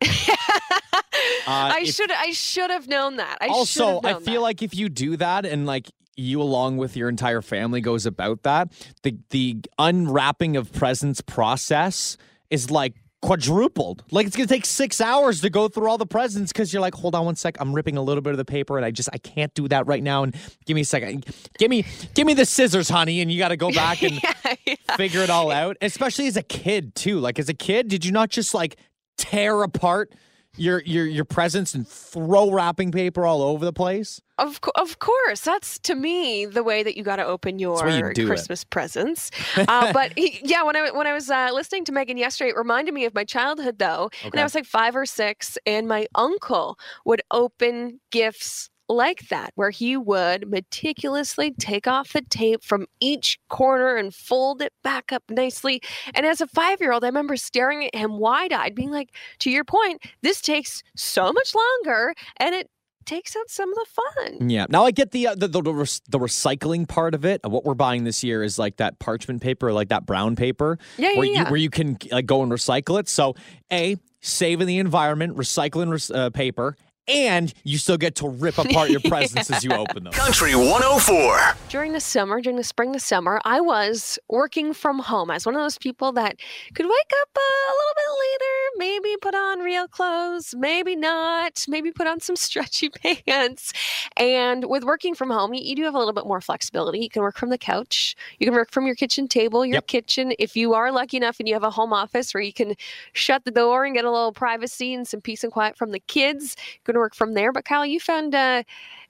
Uh, 1.46 1.72
I 1.76 1.80
if- 1.82 1.94
should 1.94 2.10
I 2.10 2.30
should 2.30 2.70
have 2.70 2.86
known 2.88 3.16
that. 3.16 3.38
I 3.40 3.48
also, 3.48 4.00
have 4.00 4.04
I 4.04 4.20
feel 4.20 4.34
that. 4.34 4.40
like 4.40 4.62
if 4.62 4.74
you 4.74 4.88
do 4.88 5.16
that 5.18 5.44
and 5.44 5.66
like 5.66 5.90
you 6.16 6.40
along 6.40 6.76
with 6.76 6.96
your 6.96 7.08
entire 7.08 7.42
family 7.42 7.80
goes 7.80 8.06
about 8.06 8.42
that, 8.42 8.72
the 9.02 9.16
the 9.30 9.58
unwrapping 9.78 10.56
of 10.56 10.72
presents 10.72 11.20
process 11.20 12.16
is 12.50 12.70
like 12.70 12.94
quadrupled. 13.22 14.04
Like 14.10 14.26
it's 14.26 14.36
gonna 14.36 14.46
take 14.46 14.66
six 14.66 15.00
hours 15.00 15.40
to 15.40 15.50
go 15.50 15.68
through 15.68 15.88
all 15.88 15.96
the 15.96 16.06
presents 16.06 16.52
because 16.52 16.72
you're 16.72 16.82
like, 16.82 16.94
hold 16.94 17.14
on 17.14 17.24
one 17.24 17.36
sec, 17.36 17.56
I'm 17.58 17.72
ripping 17.72 17.96
a 17.96 18.02
little 18.02 18.20
bit 18.20 18.32
of 18.32 18.36
the 18.36 18.44
paper 18.44 18.76
and 18.76 18.84
I 18.84 18.90
just 18.90 19.08
I 19.12 19.18
can't 19.18 19.52
do 19.54 19.66
that 19.68 19.86
right 19.86 20.02
now. 20.02 20.22
And 20.24 20.36
give 20.66 20.74
me 20.74 20.82
a 20.82 20.84
second. 20.84 21.26
Give 21.58 21.70
me 21.70 21.86
give 22.14 22.26
me 22.26 22.34
the 22.34 22.44
scissors, 22.44 22.88
honey, 22.88 23.20
and 23.22 23.32
you 23.32 23.38
gotta 23.38 23.56
go 23.56 23.70
back 23.72 24.02
and 24.02 24.20
yeah, 24.22 24.54
yeah. 24.66 24.96
figure 24.96 25.22
it 25.22 25.30
all 25.30 25.50
out. 25.50 25.76
Especially 25.80 26.26
as 26.26 26.36
a 26.36 26.42
kid 26.42 26.94
too. 26.94 27.18
Like 27.18 27.38
as 27.38 27.48
a 27.48 27.54
kid, 27.54 27.88
did 27.88 28.04
you 28.04 28.12
not 28.12 28.28
just 28.28 28.52
like 28.52 28.76
tear 29.16 29.62
apart 29.62 30.12
your 30.56 30.82
your 30.82 31.06
your 31.06 31.24
presents 31.24 31.74
and 31.74 31.86
throw 31.86 32.50
wrapping 32.50 32.92
paper 32.92 33.26
all 33.26 33.42
over 33.42 33.64
the 33.64 33.72
place? 33.72 34.20
Of 34.36 34.60
co- 34.60 34.72
of 34.74 34.98
course, 34.98 35.42
that's 35.42 35.78
to 35.80 35.94
me 35.94 36.44
the 36.46 36.64
way 36.64 36.82
that 36.82 36.96
you 36.96 37.04
got 37.04 37.16
to 37.16 37.24
open 37.24 37.58
your 37.58 37.88
you 37.88 38.12
do 38.14 38.24
it. 38.24 38.26
Christmas 38.26 38.64
presents. 38.64 39.30
Uh, 39.56 39.92
but 39.92 40.12
he- 40.16 40.40
yeah, 40.42 40.62
when 40.64 40.74
I 40.76 40.90
when 40.90 41.06
I 41.06 41.12
was 41.12 41.30
uh, 41.30 41.50
listening 41.52 41.84
to 41.84 41.92
Megan 41.92 42.16
yesterday, 42.16 42.50
it 42.50 42.56
reminded 42.56 42.94
me 42.94 43.04
of 43.04 43.14
my 43.14 43.24
childhood 43.24 43.78
though, 43.78 44.10
and 44.24 44.40
I 44.40 44.42
was 44.42 44.54
like 44.54 44.66
five 44.66 44.96
or 44.96 45.06
six, 45.06 45.56
and 45.66 45.86
my 45.86 46.06
uncle 46.14 46.78
would 47.04 47.22
open 47.30 48.00
gifts 48.10 48.70
like 48.88 49.28
that, 49.28 49.52
where 49.54 49.70
he 49.70 49.96
would 49.96 50.48
meticulously 50.50 51.52
take 51.52 51.86
off 51.86 52.12
the 52.12 52.20
tape 52.22 52.62
from 52.62 52.86
each 53.00 53.38
corner 53.48 53.96
and 53.96 54.14
fold 54.14 54.60
it 54.62 54.72
back 54.82 55.12
up 55.12 55.22
nicely. 55.30 55.80
And 56.14 56.26
as 56.26 56.40
a 56.40 56.46
five 56.46 56.80
year 56.80 56.92
old, 56.92 57.04
I 57.04 57.08
remember 57.08 57.36
staring 57.36 57.84
at 57.86 57.94
him 57.94 58.18
wide 58.18 58.52
eyed, 58.52 58.74
being 58.74 58.90
like, 58.90 59.14
"To 59.40 59.50
your 59.50 59.64
point, 59.64 60.02
this 60.22 60.40
takes 60.40 60.82
so 60.96 61.32
much 61.32 61.54
longer, 61.54 62.14
and 62.38 62.54
it." 62.54 62.70
Takes 63.06 63.36
out 63.36 63.50
some 63.50 63.68
of 63.68 63.74
the 63.74 63.86
fun. 63.90 64.48
Yeah. 64.48 64.64
Now 64.70 64.86
I 64.86 64.90
get 64.90 65.10
the 65.10 65.26
uh, 65.26 65.34
the 65.34 65.46
the, 65.46 65.60
the, 65.60 65.74
rec- 65.74 66.00
the 66.08 66.18
recycling 66.18 66.88
part 66.88 67.14
of 67.14 67.26
it. 67.26 67.42
What 67.44 67.62
we're 67.66 67.74
buying 67.74 68.04
this 68.04 68.24
year 68.24 68.42
is 68.42 68.58
like 68.58 68.78
that 68.78 68.98
parchment 68.98 69.42
paper, 69.42 69.74
like 69.74 69.90
that 69.90 70.06
brown 70.06 70.36
paper, 70.36 70.78
Yeah, 70.96 71.10
yeah, 71.10 71.18
where 71.18 71.26
you 71.26 71.32
yeah. 71.34 71.50
where 71.50 71.58
you 71.60 71.68
can 71.68 71.98
like 72.10 72.24
go 72.24 72.42
and 72.42 72.50
recycle 72.50 72.98
it. 72.98 73.06
So 73.10 73.34
a 73.70 73.98
saving 74.22 74.66
the 74.66 74.78
environment, 74.78 75.36
recycling 75.36 76.14
uh, 76.14 76.30
paper, 76.30 76.78
and 77.08 77.52
you 77.64 77.78
still 77.78 77.96
get 77.96 78.14
to 78.16 78.28
rip 78.28 78.58
apart 78.58 78.90
your 78.90 79.00
presents 79.04 79.50
as 79.50 79.62
you 79.64 79.72
open 79.72 80.04
them. 80.04 80.12
Country 80.12 80.54
104. 80.54 81.54
during 81.68 81.92
the 81.92 82.00
summer, 82.00 82.40
during 82.40 82.56
the 82.56 82.64
spring, 82.64 82.92
the 82.92 83.00
summer, 83.00 83.40
I 83.44 83.60
was 83.60 84.18
working 84.28 84.72
from 84.72 84.98
home. 85.00 85.30
I 85.30 85.34
was 85.34 85.46
one 85.46 85.54
of 85.54 85.60
those 85.60 85.78
people 85.78 86.12
that 86.12 86.36
could 86.74 86.86
wake 86.86 87.12
up 87.22 87.28
a 87.36 87.72
little 87.72 87.94
bit 87.96 88.10
later, 88.20 88.54
maybe 88.78 89.16
put 89.20 89.34
on 89.34 89.58
real 89.60 89.86
clothes, 89.88 90.54
maybe 90.56 90.96
not, 90.96 91.64
maybe 91.68 91.90
put 91.92 92.06
on 92.06 92.20
some 92.20 92.36
stretchy 92.44 92.88
pants. 92.90 93.72
And 94.16 94.64
with 94.68 94.84
working 94.84 95.14
from 95.14 95.30
home, 95.30 95.54
you, 95.54 95.62
you 95.62 95.76
do 95.76 95.82
have 95.84 95.94
a 95.94 95.98
little 95.98 96.12
bit 96.12 96.26
more 96.26 96.40
flexibility. 96.40 97.00
You 97.00 97.10
can 97.10 97.22
work 97.22 97.36
from 97.36 97.50
the 97.50 97.58
couch, 97.58 98.16
you 98.38 98.46
can 98.46 98.54
work 98.54 98.70
from 98.70 98.86
your 98.86 98.94
kitchen 98.94 99.28
table, 99.28 99.64
your 99.66 99.74
Yep. 99.74 99.86
kitchen. 99.88 100.32
If 100.38 100.56
you 100.56 100.72
are 100.74 100.92
lucky 100.92 101.16
enough 101.16 101.40
and 101.40 101.48
you 101.48 101.54
have 101.54 101.64
a 101.64 101.70
home 101.70 101.92
office 101.92 102.32
where 102.32 102.42
you 102.42 102.52
can 102.52 102.74
shut 103.12 103.44
the 103.44 103.50
door 103.50 103.84
and 103.84 103.94
get 103.94 104.04
a 104.04 104.10
little 104.10 104.32
privacy 104.32 104.94
and 104.94 105.06
some 105.06 105.20
peace 105.20 105.42
and 105.42 105.52
quiet 105.52 105.76
from 105.76 105.90
the 105.90 105.98
kids, 105.98 106.54
you 106.86 106.93
can 106.94 107.00
work 107.00 107.14
from 107.14 107.34
there. 107.34 107.52
But 107.52 107.64
Kyle, 107.64 107.86
you 107.86 108.00
found 108.00 108.34
uh, 108.34 108.62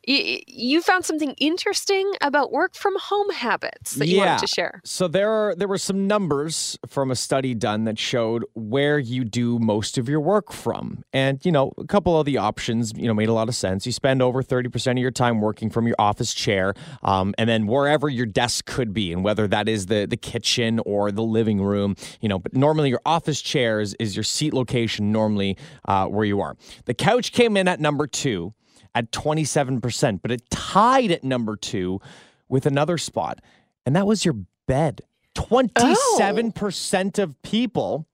you, 0.07 0.41
you 0.47 0.83
found 0.83 1.05
something 1.05 1.35
interesting 1.39 2.11
about 2.21 2.53
work 2.53 2.75
from 2.75 2.95
home 2.99 3.31
habits 3.31 3.93
that 3.97 4.09
you 4.09 4.17
Yeah. 4.19 4.27
wanted 4.27 4.39
to 4.41 4.47
share. 4.47 4.81
So 4.85 5.09
there 5.09 5.31
are 5.31 5.55
there 5.55 5.69
were 5.69 5.79
some 5.79 6.07
numbers 6.07 6.79
from 6.87 7.11
a 7.11 7.17
study 7.17 7.55
done 7.55 7.85
that 7.85 7.99
showed 7.99 8.45
where 8.55 8.99
you 8.99 9.25
do 9.25 9.59
most 9.59 9.99
of 9.99 10.09
your 10.09 10.21
work 10.21 10.53
from. 10.53 11.05
And 11.13 11.45
you 11.45 11.53
know, 11.53 11.73
a 11.79 11.85
couple 11.87 12.19
of 12.19 12.27
the 12.27 12.39
options, 12.39 12.93
you 12.97 13.07
know, 13.07 13.15
made 13.15 13.29
a 13.29 13.33
lot 13.33 13.49
of 13.49 13.55
sense. 13.55 13.87
You 13.87 13.93
spend 13.93 14.23
over 14.23 14.43
30% 14.43 14.93
of 14.93 14.99
your 14.99 15.11
time 15.11 15.41
working 15.41 15.71
from 15.71 15.87
your 15.87 15.97
office 15.99 16.35
chair, 16.35 16.75
um, 17.03 17.35
and 17.39 17.49
then 17.49 17.67
wherever 17.67 18.09
your 18.09 18.27
desk 18.27 18.67
could 18.67 18.93
be, 18.93 19.13
and 19.13 19.25
whether 19.25 19.47
that 19.49 19.69
is 19.69 19.87
the 19.87 20.07
the 20.07 20.17
kitchen 20.17 20.81
or 20.87 21.11
the 21.11 21.23
living 21.23 21.63
room, 21.63 21.97
you 22.21 22.29
know, 22.29 22.39
but 22.39 22.55
normally 22.55 22.89
your 22.89 23.01
office 23.07 23.41
chair 23.41 23.81
is, 23.81 23.95
is 23.99 24.17
your 24.17 24.23
seat 24.25 24.53
location 24.53 25.13
normally 25.13 25.57
uh, 25.87 26.07
where 26.07 26.25
you 26.25 26.41
are. 26.41 26.57
The 26.85 26.95
couch 26.95 27.33
came 27.33 27.57
in 27.57 27.69
at 27.69 27.81
number 27.81 28.07
two 28.07 28.53
at 28.95 29.11
27%, 29.11 30.21
but 30.23 30.31
it 30.31 30.49
tied 30.51 31.11
at 31.11 31.25
number 31.25 31.57
two 31.57 32.01
with 32.49 32.67
another 32.67 32.99
spot, 32.99 33.41
and 33.85 33.95
that 33.97 34.07
was 34.07 34.25
your 34.25 34.37
bed. 34.67 35.01
27% 35.35 37.19
of 37.19 37.43
people 37.43 38.07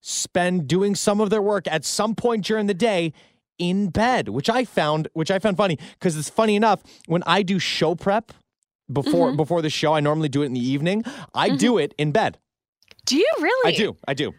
spend 0.00 0.66
doing 0.66 0.94
some 0.94 1.20
of 1.20 1.30
their 1.30 1.42
work 1.42 1.66
at 1.68 1.84
some 1.84 2.14
point 2.14 2.44
during 2.44 2.66
the 2.66 2.74
day 2.74 3.12
in 3.58 3.88
bed, 3.88 4.28
which 4.28 4.48
I 4.48 4.64
found 4.64 5.08
which 5.12 5.30
I 5.30 5.38
found 5.38 5.56
funny 5.56 5.78
because 5.92 6.16
it's 6.16 6.30
funny 6.30 6.56
enough 6.56 6.82
when 7.06 7.22
I 7.26 7.42
do 7.42 7.58
show 7.58 7.94
prep 7.94 8.32
before 8.92 9.28
mm-hmm. 9.28 9.36
before 9.36 9.62
the 9.62 9.70
show, 9.70 9.94
I 9.94 10.00
normally 10.00 10.28
do 10.28 10.42
it 10.42 10.46
in 10.46 10.54
the 10.54 10.66
evening. 10.66 11.04
I 11.34 11.50
do 11.50 11.72
mm-hmm. 11.72 11.80
it 11.80 11.94
in 11.98 12.12
bed. 12.12 12.38
Do 13.04 13.16
you 13.16 13.28
really? 13.40 13.74
I 13.74 13.76
do. 13.76 13.96
I 14.06 14.14
do. 14.14 14.32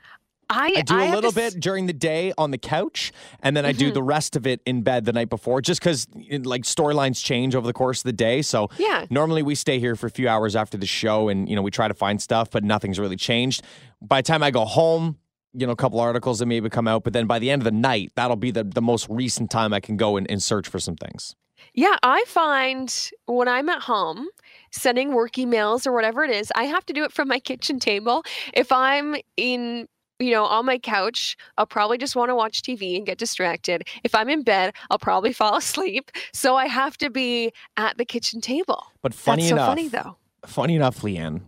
I, 0.49 0.73
I 0.77 0.82
do 0.82 0.95
a 0.95 1.10
little 1.13 1.29
s- 1.29 1.53
bit 1.53 1.60
during 1.60 1.86
the 1.88 1.93
day 1.93 2.34
on 2.38 2.51
the 2.51 2.58
couch, 2.58 3.12
and 3.41 3.56
then 3.56 3.65
I 3.65 3.71
do 3.71 3.86
mm-hmm. 3.86 3.93
the 3.93 4.03
rest 4.03 4.36
of 4.36 4.45
it 4.47 4.62
in 4.65 4.82
bed 4.82 5.06
the 5.06 5.13
night 5.13 5.29
before, 5.29 5.62
just 5.62 5.79
because 5.82 6.08
like 6.13 6.63
storylines 6.63 7.23
change 7.23 7.56
over 7.56 7.65
the 7.65 7.73
course 7.73 7.99
of 7.99 8.03
the 8.06 8.13
day. 8.13 8.41
So 8.41 8.69
Yeah. 8.77 9.06
normally 9.10 9.43
we 9.43 9.56
stay 9.56 9.79
here 9.79 9.95
for 9.95 10.08
a 10.08 10.12
few 10.12 10.27
hours 10.27 10.56
after 10.56 10.77
the 10.77 10.86
show, 10.86 11.29
and 11.29 11.49
you 11.49 11.56
know 11.56 11.62
we 11.62 11.71
try 11.71 11.88
to 11.88 11.93
find 11.93 12.21
stuff, 12.21 12.49
but 12.51 12.63
nothing's 12.63 12.99
really 12.99 13.15
changed. 13.15 13.63
By 14.01 14.21
the 14.21 14.27
time 14.27 14.43
I 14.43 14.51
go 14.51 14.65
home, 14.65 15.17
you 15.53 15.65
know, 15.65 15.73
a 15.73 15.75
couple 15.77 15.99
articles 15.99 16.39
that 16.39 16.47
maybe 16.47 16.69
come 16.69 16.88
out, 16.88 17.03
but 17.03 17.13
then 17.13 17.27
by 17.27 17.39
the 17.39 17.49
end 17.51 17.62
of 17.62 17.65
the 17.65 17.71
night, 17.71 18.12
that'll 18.15 18.36
be 18.36 18.51
the 18.51 18.63
the 18.63 18.82
most 18.82 19.08
recent 19.10 19.49
time 19.51 19.73
I 19.73 19.79
can 19.79 19.97
go 19.97 20.17
and, 20.17 20.29
and 20.29 20.41
search 20.41 20.67
for 20.67 20.79
some 20.79 20.95
things. 20.95 21.36
Yeah, 21.73 21.95
I 22.03 22.25
find 22.27 22.93
when 23.25 23.47
I'm 23.47 23.69
at 23.69 23.82
home 23.84 24.27
sending 24.71 25.13
work 25.13 25.34
emails 25.34 25.88
or 25.88 25.93
whatever 25.93 26.23
it 26.23 26.32
is, 26.32 26.51
I 26.56 26.63
have 26.65 26.86
to 26.88 26.93
do 26.93 27.03
it 27.03 27.12
from 27.12 27.27
my 27.27 27.39
kitchen 27.39 27.79
table. 27.79 28.23
If 28.53 28.71
I'm 28.71 29.15
in 29.38 29.88
you 30.19 30.32
know, 30.32 30.45
on 30.45 30.65
my 30.65 30.78
couch, 30.78 31.36
I'll 31.58 31.65
probably 31.65 31.97
just 31.97 32.15
want 32.15 32.30
to 32.30 32.36
watch 32.36 32.62
TV 32.62 32.95
and 32.97 33.06
get 33.06 33.17
distracted. 33.17 33.88
If 34.04 34.15
I'm 34.15 34.30
in 34.30 34.43
bed, 34.43 34.73
I'll 34.89 34.99
probably 34.99 35.34
fall 35.41 35.58
asleep. 35.58 36.12
So 36.34 36.56
I 36.56 36.67
have 36.67 36.97
to 36.97 37.10
be 37.10 37.52
at 37.78 37.97
the 37.97 38.06
kitchen 38.06 38.41
table. 38.41 38.84
But 39.02 39.13
funny 39.13 39.43
That's 39.43 39.49
so 39.49 39.56
enough, 39.56 39.67
funny 39.67 39.88
though. 39.88 40.17
funny 40.45 40.76
enough, 40.76 41.02
Leanne, 41.02 41.41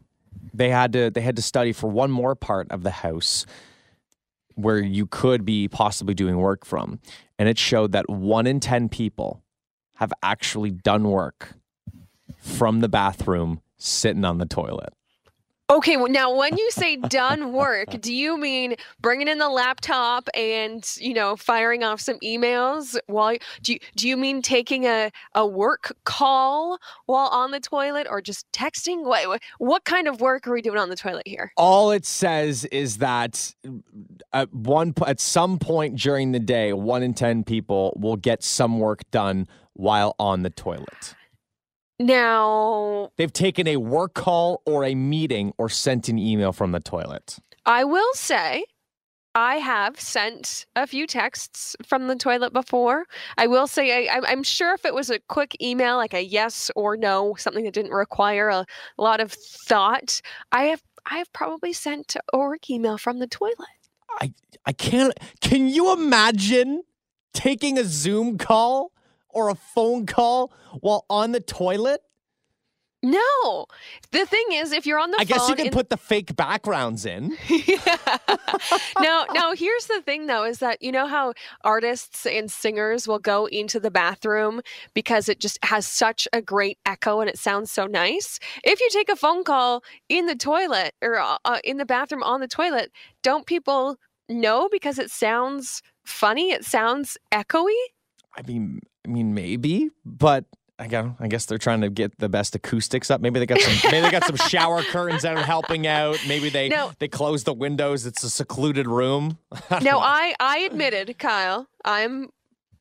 they 0.53 0.69
had 0.69 0.93
to 0.93 1.09
they 1.09 1.21
had 1.21 1.35
to 1.35 1.41
study 1.41 1.71
for 1.73 1.87
one 1.87 2.11
more 2.11 2.35
part 2.35 2.67
of 2.71 2.83
the 2.83 2.91
house 2.91 3.45
where 4.55 4.79
you 4.79 5.05
could 5.05 5.43
be 5.45 5.67
possibly 5.67 6.13
doing 6.13 6.37
work 6.37 6.65
from, 6.65 6.99
and 7.37 7.49
it 7.49 7.57
showed 7.57 7.91
that 7.91 8.09
one 8.09 8.47
in 8.47 8.59
ten 8.59 8.89
people 8.89 9.41
have 9.95 10.11
actually 10.23 10.71
done 10.71 11.03
work 11.09 11.55
from 12.37 12.81
the 12.81 12.89
bathroom 12.89 13.61
sitting 13.77 14.25
on 14.25 14.37
the 14.37 14.45
toilet. 14.45 14.93
Okay, 15.67 15.97
well, 15.97 16.11
now 16.11 16.35
when 16.35 16.55
you 16.57 16.69
say 16.69 16.95
done 16.95 17.51
work, 17.51 17.99
do 17.99 18.13
you 18.13 18.37
mean 18.37 18.75
bringing 19.01 19.27
in 19.27 19.39
the 19.39 19.49
laptop 19.49 20.29
and 20.35 20.87
you 20.97 21.11
know 21.11 21.35
firing 21.35 21.83
off 21.83 21.99
some 21.99 22.19
emails 22.19 22.95
while 23.07 23.35
do 23.63 23.73
you, 23.73 23.79
do 23.95 24.07
you 24.07 24.15
mean 24.15 24.43
taking 24.43 24.85
a, 24.85 25.09
a 25.33 25.47
work 25.47 25.95
call 26.03 26.77
while 27.07 27.29
on 27.29 27.49
the 27.49 27.59
toilet 27.59 28.05
or 28.07 28.21
just 28.21 28.45
texting? 28.51 29.05
What 29.05 29.41
what- 29.57 29.85
kind 29.85 30.07
of 30.07 30.19
work 30.19 30.47
are 30.47 30.53
we 30.53 30.63
doing 30.63 30.79
on 30.79 30.89
the 30.89 30.95
toilet 30.95 31.27
here? 31.27 31.51
All 31.57 31.91
it 31.91 32.05
says 32.05 32.65
is 32.65 32.97
that 32.97 33.53
at 34.33 34.53
one 34.53 34.93
at 35.05 35.19
some 35.19 35.57
point 35.57 35.95
during 35.95 36.31
the 36.31 36.39
day, 36.39 36.73
one 36.73 37.01
in 37.01 37.15
ten 37.15 37.43
people 37.43 37.97
will 37.99 38.17
get 38.17 38.43
some 38.43 38.79
work 38.79 39.01
done 39.09 39.47
while 39.73 40.15
on 40.19 40.43
the 40.43 40.49
toilet. 40.51 41.15
Now, 41.99 43.11
They've 43.17 43.31
taken 43.31 43.67
a 43.67 43.77
work 43.77 44.13
call 44.13 44.61
or 44.65 44.83
a 44.83 44.95
meeting 44.95 45.53
or 45.57 45.69
sent 45.69 46.09
an 46.09 46.19
email 46.19 46.51
from 46.51 46.71
the 46.71 46.79
toilet. 46.79 47.37
I 47.65 47.83
will 47.83 48.13
say 48.13 48.65
I 49.33 49.55
have 49.55 49.99
sent 49.99 50.65
a 50.75 50.87
few 50.87 51.07
texts 51.07 51.75
from 51.85 52.07
the 52.07 52.15
toilet 52.15 52.53
before. 52.53 53.05
I 53.37 53.47
will 53.47 53.67
say 53.67 54.07
I, 54.07 54.13
I'm- 54.13 54.25
I'm 54.27 54.43
sure 54.43 54.73
if 54.73 54.85
it 54.85 54.93
was 54.93 55.09
a 55.09 55.19
quick 55.29 55.55
email, 55.61 55.95
like 55.97 56.13
a 56.13 56.23
yes 56.23 56.69
or 56.75 56.95
no, 56.97 57.35
something 57.37 57.63
that 57.65 57.73
didn't 57.73 57.91
require 57.91 58.49
a 58.49 58.65
lot 58.97 59.19
of 59.19 59.31
thought, 59.31 60.21
I 60.51 60.63
have 60.65 60.81
I 61.07 61.17
have 61.19 61.31
probably 61.33 61.71
sent 61.71 62.15
a 62.33 62.37
work 62.37 62.67
email 62.69 62.97
from 62.97 63.19
the 63.19 63.27
toilet. 63.27 63.55
I 64.19 64.33
I 64.65 64.71
can't. 64.73 65.13
Can 65.39 65.67
you 65.69 65.93
imagine 65.93 66.83
taking 67.33 67.77
a 67.77 67.83
Zoom 67.83 68.37
call 68.37 68.91
or 69.35 69.49
a 69.49 69.55
phone 69.55 70.07
call 70.07 70.51
while 70.79 71.05
on 71.09 71.31
the 71.31 71.39
toilet? 71.39 72.01
No, 73.03 73.67
the 74.11 74.25
thing 74.25 74.45
is, 74.53 74.71
if 74.71 74.87
you're 74.87 74.97
on 74.97 75.11
the 75.11 75.17
I 75.19 75.25
guess 75.25 75.47
you 75.47 75.55
can 75.55 75.67
in- 75.67 75.71
put 75.71 75.91
the 75.91 75.97
fake 75.97 76.35
backgrounds 76.35 77.05
in. 77.05 77.37
now, 78.99 79.25
now 79.31 79.53
here's 79.53 79.85
the 79.85 80.01
thing 80.03 80.25
though 80.25 80.43
is 80.43 80.57
that 80.57 80.81
you 80.81 80.91
know 80.91 81.05
how 81.05 81.33
artists 81.63 82.25
and 82.25 82.49
singers 82.49 83.07
will 83.07 83.19
go 83.19 83.45
into 83.45 83.79
the 83.79 83.91
bathroom 83.91 84.61
because 84.95 85.29
it 85.29 85.39
just 85.39 85.59
has 85.63 85.85
such 85.85 86.27
a 86.33 86.41
great 86.41 86.79
echo 86.83 87.19
and 87.19 87.29
it 87.29 87.37
sounds 87.37 87.71
so 87.71 87.85
nice. 87.85 88.39
If 88.63 88.79
you 88.79 88.89
take 88.89 89.09
a 89.09 89.15
phone 89.15 89.43
call 89.43 89.83
in 90.09 90.25
the 90.25 90.35
toilet 90.35 90.95
or 91.03 91.19
uh, 91.19 91.37
uh, 91.45 91.59
in 91.63 91.77
the 91.77 91.85
bathroom 91.85 92.23
on 92.23 92.39
the 92.39 92.47
toilet, 92.47 92.91
don't 93.21 93.45
people 93.45 93.97
know 94.27 94.67
because 94.71 94.97
it 94.97 95.11
sounds 95.11 95.83
funny? 96.05 96.49
It 96.49 96.65
sounds 96.65 97.19
echoey. 97.31 97.75
I 98.35 98.41
mean, 98.47 98.79
I 99.05 99.07
mean, 99.07 99.33
maybe, 99.33 99.89
but 100.03 100.45
I 100.77 100.87
guess, 100.87 101.05
I 101.19 101.27
guess 101.27 101.45
they're 101.45 101.57
trying 101.57 101.81
to 101.81 101.89
get 101.89 102.17
the 102.19 102.27
best 102.27 102.53
acoustics 102.55 103.09
up. 103.09 103.21
Maybe 103.21 103.39
they 103.39 103.45
got 103.45 103.61
some. 103.61 103.91
maybe 103.91 104.01
they 104.05 104.11
got 104.11 104.25
some 104.25 104.35
shower 104.35 104.81
curtains 104.91 105.21
that 105.21 105.37
are 105.37 105.43
helping 105.43 105.87
out. 105.87 106.19
Maybe 106.27 106.49
they 106.49 106.67
No. 106.69 106.91
they 106.99 107.07
close 107.07 107.43
the 107.45 107.53
windows. 107.53 108.05
It's 108.05 108.23
a 108.23 108.29
secluded 108.29 108.87
room. 108.87 109.37
I 109.69 109.79
know. 109.79 109.99
I 109.99 110.33
I 110.39 110.57
admitted, 110.59 111.17
Kyle, 111.19 111.67
I'm 111.85 112.29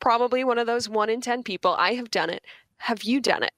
probably 0.01 0.43
one 0.45 0.59
of 0.59 0.67
those 0.67 0.89
one 0.89 1.09
in 1.11 1.21
ten 1.21 1.43
people. 1.43 1.75
I 1.79 1.95
have 1.95 2.11
done 2.11 2.31
it. 2.31 2.45
Have 2.79 3.03
you 3.05 3.21
done 3.21 3.43
it? 3.45 3.53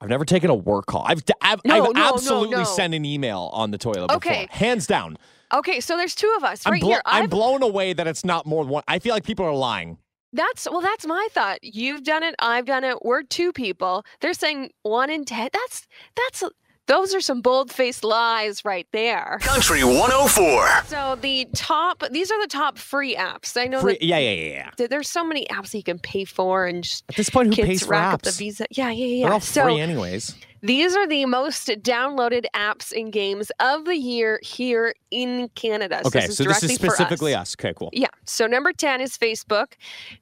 I've 0.00 0.08
never 0.10 0.24
taken 0.24 0.50
a 0.50 0.54
work 0.54 0.86
call. 0.86 1.04
I've 1.06 1.22
I've, 1.40 1.60
No, 1.64 1.76
I've 1.76 1.82
no, 1.84 1.90
no, 2.00 2.14
absolutely 2.14 2.56
no. 2.56 2.64
sent 2.64 2.94
an 2.94 3.04
email 3.04 3.50
on 3.52 3.70
the 3.70 3.78
toilet 3.78 4.08
before. 4.08 4.16
Okay. 4.16 4.48
hands 4.50 4.86
down. 4.86 5.16
Okay, 5.54 5.78
so 5.80 5.96
there's 5.96 6.14
two 6.16 6.34
of 6.36 6.42
us 6.42 6.66
I'm, 6.66 6.72
right 6.72 6.80
blo- 6.80 6.90
here. 6.90 7.02
I'm 7.06 7.22
I've- 7.24 7.28
blown 7.30 7.62
away 7.62 7.92
that 7.92 8.06
it's 8.08 8.24
not 8.24 8.44
more 8.46 8.64
than 8.64 8.72
one. 8.72 8.82
I 8.88 8.98
feel 8.98 9.14
like 9.14 9.22
people 9.24 9.46
are 9.46 9.54
lying. 9.54 9.98
That's 10.36 10.68
well, 10.70 10.80
that's 10.80 11.06
my 11.06 11.28
thought. 11.32 11.58
You've 11.62 12.04
done 12.04 12.22
it. 12.22 12.34
I've 12.38 12.66
done 12.66 12.84
it. 12.84 13.04
We're 13.04 13.22
two 13.22 13.52
people. 13.52 14.04
They're 14.20 14.34
saying 14.34 14.70
one 14.82 15.10
in 15.10 15.24
ten. 15.24 15.48
That's 15.52 15.86
that's 16.14 16.44
those 16.86 17.14
are 17.14 17.20
some 17.20 17.40
bold 17.40 17.72
faced 17.72 18.04
lies 18.04 18.64
right 18.64 18.86
there. 18.92 19.38
Country 19.42 19.82
104. 19.82 20.84
So 20.86 21.18
the 21.20 21.48
top. 21.54 22.04
These 22.10 22.30
are 22.30 22.40
the 22.40 22.46
top 22.46 22.78
free 22.78 23.16
apps. 23.16 23.60
I 23.60 23.66
know 23.66 23.80
Free, 23.80 23.94
that 23.94 24.02
yeah, 24.02 24.18
yeah, 24.18 24.30
yeah, 24.30 24.70
yeah. 24.78 24.86
there's 24.86 25.08
so 25.10 25.24
many 25.24 25.46
apps 25.46 25.72
that 25.72 25.78
you 25.78 25.82
can 25.82 25.98
pay 25.98 26.24
for 26.24 26.66
and 26.66 26.84
just 26.84 27.04
At 27.08 27.16
this 27.16 27.28
point, 27.28 27.54
who 27.54 27.62
pays 27.64 27.82
for 27.82 27.90
rack 27.90 28.14
up 28.14 28.22
apps? 28.22 28.24
the 28.24 28.30
visa. 28.32 28.66
Yeah, 28.70 28.90
yeah, 28.90 29.06
yeah. 29.06 29.24
They're 29.24 29.32
all 29.32 29.40
so 29.40 29.64
free 29.64 29.80
anyways. 29.80 30.36
These 30.62 30.96
are 30.96 31.06
the 31.06 31.26
most 31.26 31.68
downloaded 31.68 32.44
apps 32.54 32.92
and 32.98 33.12
games 33.12 33.50
of 33.60 33.84
the 33.84 33.96
year 33.96 34.40
here 34.42 34.94
in 35.10 35.48
Canada. 35.54 36.02
Okay, 36.06 36.26
this 36.26 36.36
so 36.36 36.44
this 36.44 36.62
is 36.62 36.78
for 36.78 36.86
us. 36.88 36.94
specifically 36.94 37.34
us. 37.34 37.54
Okay, 37.58 37.72
cool. 37.76 37.90
Yeah. 37.92 38.08
So 38.24 38.46
number 38.46 38.72
10 38.72 39.00
is 39.00 39.16
Facebook. 39.16 39.74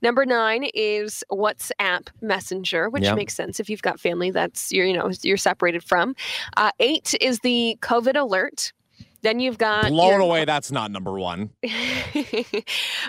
Number 0.03 0.27
9 0.27 0.65
is 0.75 1.25
WhatsApp 1.31 2.09
Messenger, 2.21 2.91
which 2.91 3.05
Yep. 3.05 3.17
makes 3.17 3.35
sense 3.35 3.61
if 3.61 3.69
you've 3.71 3.83
got 3.83 3.99
family 4.01 4.31
that's 4.31 4.73
you're 4.73 4.87
you 4.87 4.93
know 4.95 5.11
you're 5.23 5.37
separated 5.37 5.83
from. 5.85 6.15
Uh, 6.57 6.71
8 6.81 7.15
is 7.21 7.41
the 7.41 7.79
COVID 7.81 8.17
alert. 8.21 8.73
Then 9.23 9.41
you've 9.41 9.57
got 9.57 9.89
Blown 9.89 10.11
your- 10.11 10.21
away. 10.21 10.45
That's 10.55 10.71
not 10.71 10.91
number 10.91 11.13
one. 11.19 11.49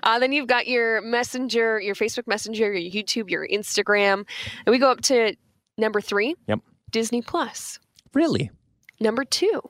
uh, 0.04 0.20
then 0.20 0.32
you've 0.32 0.48
got 0.48 0.66
your 0.68 1.02
Messenger, 1.02 1.82
your 1.82 1.94
Facebook 1.96 2.26
Messenger, 2.26 2.72
your 2.74 3.04
YouTube, 3.04 3.30
your 3.30 3.46
Instagram. 3.46 4.26
And 4.66 4.72
we 4.72 4.78
go 4.78 4.90
up 4.90 5.02
to 5.02 5.36
number 5.78 6.00
3. 6.00 6.36
Yep. 6.48 6.60
Disney 6.92 7.22
Plus. 7.22 7.80
Really? 8.14 8.52
Number 9.00 9.26
2, 9.26 9.62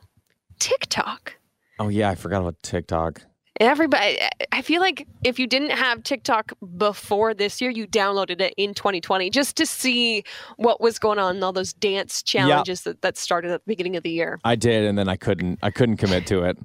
TikTok. 0.59 1.35
Oh 1.79 1.89
yeah, 1.89 2.09
I 2.09 2.15
forgot 2.15 2.41
about 2.41 2.61
TikTok. 2.61 3.21
Everybody, 3.61 4.19
I 4.51 4.61
feel 4.61 4.81
like 4.81 5.07
if 5.23 5.39
you 5.39 5.47
didn't 5.47 5.69
have 5.69 6.03
TikTok 6.03 6.51
before 6.75 7.33
this 7.33 7.61
year, 7.61 7.71
you 7.71 7.87
downloaded 7.87 8.41
it 8.41 8.53
in 8.57 8.73
2020 8.73 9.29
just 9.29 9.55
to 9.55 9.65
see 9.65 10.25
what 10.57 10.81
was 10.81 10.99
going 10.99 11.19
on 11.19 11.35
and 11.35 11.43
all 11.43 11.53
those 11.53 11.71
dance 11.71 12.21
challenges 12.21 12.81
that, 12.81 13.01
that 13.01 13.15
started 13.17 13.51
at 13.51 13.61
the 13.61 13.67
beginning 13.67 13.95
of 13.95 14.03
the 14.03 14.09
year. 14.09 14.39
I 14.43 14.55
did, 14.55 14.83
and 14.83 14.97
then 14.97 15.07
I 15.07 15.15
couldn't. 15.15 15.59
I 15.63 15.71
couldn't 15.71 15.97
commit 15.97 16.27
to 16.27 16.43
it. 16.43 16.57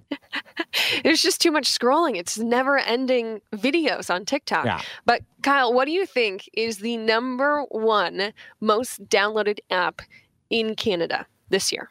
There's 1.05 1.23
just 1.23 1.41
too 1.41 1.53
much 1.53 1.71
scrolling. 1.71 2.17
It's 2.17 2.39
never 2.39 2.79
ending 2.79 3.41
videos 3.53 4.13
on 4.13 4.25
TikTok. 4.25 4.65
Yeah. 4.65 4.81
But 5.07 5.23
Kyle, 5.43 5.73
what 5.73 5.85
do 5.85 5.93
you 5.93 6.07
think 6.07 6.51
is 6.55 6.79
the 6.79 6.97
number 6.97 7.63
one 7.71 8.33
most 8.61 9.09
downloaded 9.09 9.61
app 9.71 10.03
in 10.51 10.75
Canada 10.75 11.27
this 11.49 11.73
year? 11.73 11.91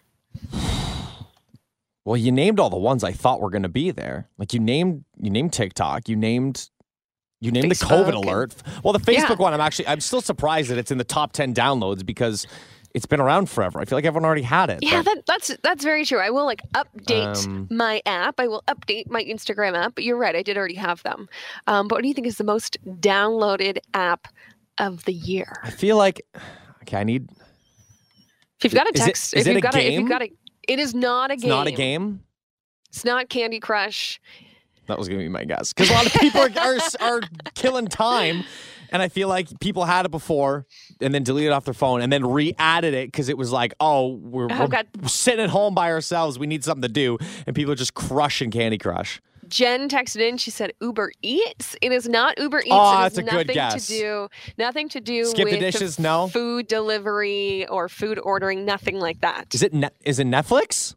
Well, 2.06 2.18
you 2.18 2.32
named 2.32 2.60
all 2.60 2.70
the 2.70 2.78
ones 2.78 3.04
I 3.04 3.12
thought 3.12 3.40
were 3.42 3.50
going 3.50 3.64
to 3.64 3.70
be 3.70 3.92
there. 3.92 4.28
Like 4.38 4.54
you 4.54 4.60
named 4.60 5.04
you 5.22 5.30
named 5.30 5.54
TikTok, 5.54 6.10
you 6.10 6.16
named 6.16 6.70
you 7.42 7.52
named 7.52 7.72
the 7.72 7.76
COVID 7.76 8.14
alert. 8.14 8.56
Well, 8.84 8.94
the 8.94 9.12
Yeah. 9.12 9.26
Facebook 9.26 9.40
one, 9.40 9.54
I'm 9.54 9.62
actually 9.62 9.88
I'm 9.88 10.00
still 10.02 10.22
surprised 10.22 10.70
that 10.70 10.78
it's 10.78 10.92
in 10.92 10.98
the 10.98 11.04
top 11.04 11.34
10 11.34 11.54
downloads 11.54 12.06
because 12.06 12.48
it's 12.96 13.06
been 13.06 13.20
around 13.20 13.48
forever. 13.50 13.80
I 13.80 13.86
feel 13.86 13.98
like 13.98 14.06
everyone 14.06 14.26
already 14.26 14.42
had 14.42 14.72
it. 14.72 14.80
Yeah, 14.82 15.04
that, 15.04 15.18
that's 15.28 15.56
that's 15.62 15.84
very 15.84 16.04
true. 16.04 16.20
I 16.20 16.32
will 16.32 16.46
like 16.46 16.62
update 16.74 17.46
Um, 17.46 17.68
my 17.70 18.02
app. 18.08 18.40
I 18.40 18.48
will 18.48 18.64
update 18.68 19.10
my 19.12 19.24
Instagram 19.24 19.78
app. 19.78 19.94
But 19.94 20.04
you're 20.04 20.18
right, 20.18 20.36
I 20.36 20.42
did 20.42 20.58
already 20.58 20.76
have 20.76 21.04
them. 21.04 21.30
Um, 21.68 21.88
but 21.88 21.98
what 21.98 22.02
do 22.02 22.08
you 22.08 22.16
think 22.16 22.26
is 22.26 22.38
the 22.38 22.44
most 22.44 22.78
downloaded 22.86 23.78
app 23.94 24.28
of 24.80 25.06
the 25.06 25.14
year? 25.14 25.54
I 25.64 25.70
feel 25.70 25.98
like 25.98 26.26
okay, 26.82 26.98
I 26.98 27.04
need 27.04 27.30
If 28.60 28.66
you've 28.66 28.74
got 28.74 28.88
a 28.88 28.92
Is 28.94 29.06
text, 29.06 29.34
is 29.34 29.42
if 29.42 29.48
it 29.48 29.50
you've 29.52 29.58
a 29.58 29.62
got 29.62 29.76
if 29.76 29.82
game? 29.82 30.00
you've 30.02 30.10
got 30.10 30.22
a, 30.22 30.32
it 30.68 30.80
is 30.80 30.94
not 30.94 31.32
a 31.32 31.36
game. 31.36 31.38
it's 31.38 31.44
game. 31.44 31.50
not 31.50 31.68
a 31.68 31.72
game. 31.72 32.24
It's 32.90 33.06
not 33.06 33.30
Candy 33.30 33.60
Crush. 33.60 34.20
That 34.88 34.98
was 34.98 35.08
going 35.08 35.20
to 35.20 35.24
be 35.26 35.30
my 35.30 35.46
guess. 35.46 35.72
Because 35.74 35.90
a 35.92 35.94
lot 35.94 36.06
of 36.08 36.14
people 36.14 36.42
are, 36.42 36.50
are 36.58 36.80
are 37.00 37.22
killing 37.54 37.88
time, 37.88 38.44
and 38.92 39.02
I 39.02 39.08
feel 39.08 39.28
like 39.28 39.48
people 39.60 39.86
had 39.86 40.06
it 40.06 40.12
before 40.12 40.66
and 41.00 41.14
then 41.14 41.24
deleted 41.24 41.52
it 41.52 41.54
off 41.54 41.66
their 41.66 41.76
phone 41.76 42.02
and 42.02 42.12
then 42.12 42.26
re-added 42.26 42.96
it 42.96 43.08
because 43.12 43.30
it 43.30 43.38
was 43.38 43.52
like, 43.52 43.76
oh, 43.80 44.16
we're, 44.16 44.48
Oh, 44.50 44.68
we're 44.68 45.08
sitting 45.08 45.44
at 45.44 45.52
home 45.52 45.76
by 45.76 45.92
ourselves. 45.92 46.40
We 46.40 46.48
need 46.48 46.64
something 46.64 46.82
to 46.82 46.88
do, 46.90 47.18
and 47.46 47.56
people 47.56 47.72
are 47.72 47.76
just 47.76 47.94
crushing 47.94 48.50
Candy 48.50 48.80
Crush. 48.80 49.22
Jen 49.50 49.90
texted 49.90 50.22
in. 50.22 50.38
She 50.38 50.52
said 50.52 50.72
Uber 50.82 51.12
Eats. 51.22 51.76
It 51.82 51.92
is 51.92 52.08
not 52.08 52.40
Uber 52.40 52.60
Eats. 52.60 52.68
Oh, 52.72 52.92
it 52.94 53.02
that's 53.02 53.16
has 53.16 53.18
a 53.18 53.24
good 53.24 53.32
nothing 53.48 53.54
guess. 53.54 53.88
to 53.88 53.94
do 53.94 54.28
nothing 54.58 54.90
to 54.90 55.02
do 55.02 55.26
Skip 55.26 55.48
the 55.50 55.52
with 55.56 55.60
dishes? 55.60 56.00
No? 56.00 56.28
food 56.28 56.68
delivery 56.68 57.68
or 57.68 57.90
food 57.90 58.20
ordering. 58.20 58.66
Nothing 58.66 59.00
like 59.00 59.22
that. 59.22 59.54
Is 59.54 59.64
it 59.64 59.74
ne- 59.74 59.90
is 60.06 60.20
it 60.20 60.28
Netflix? 60.28 60.96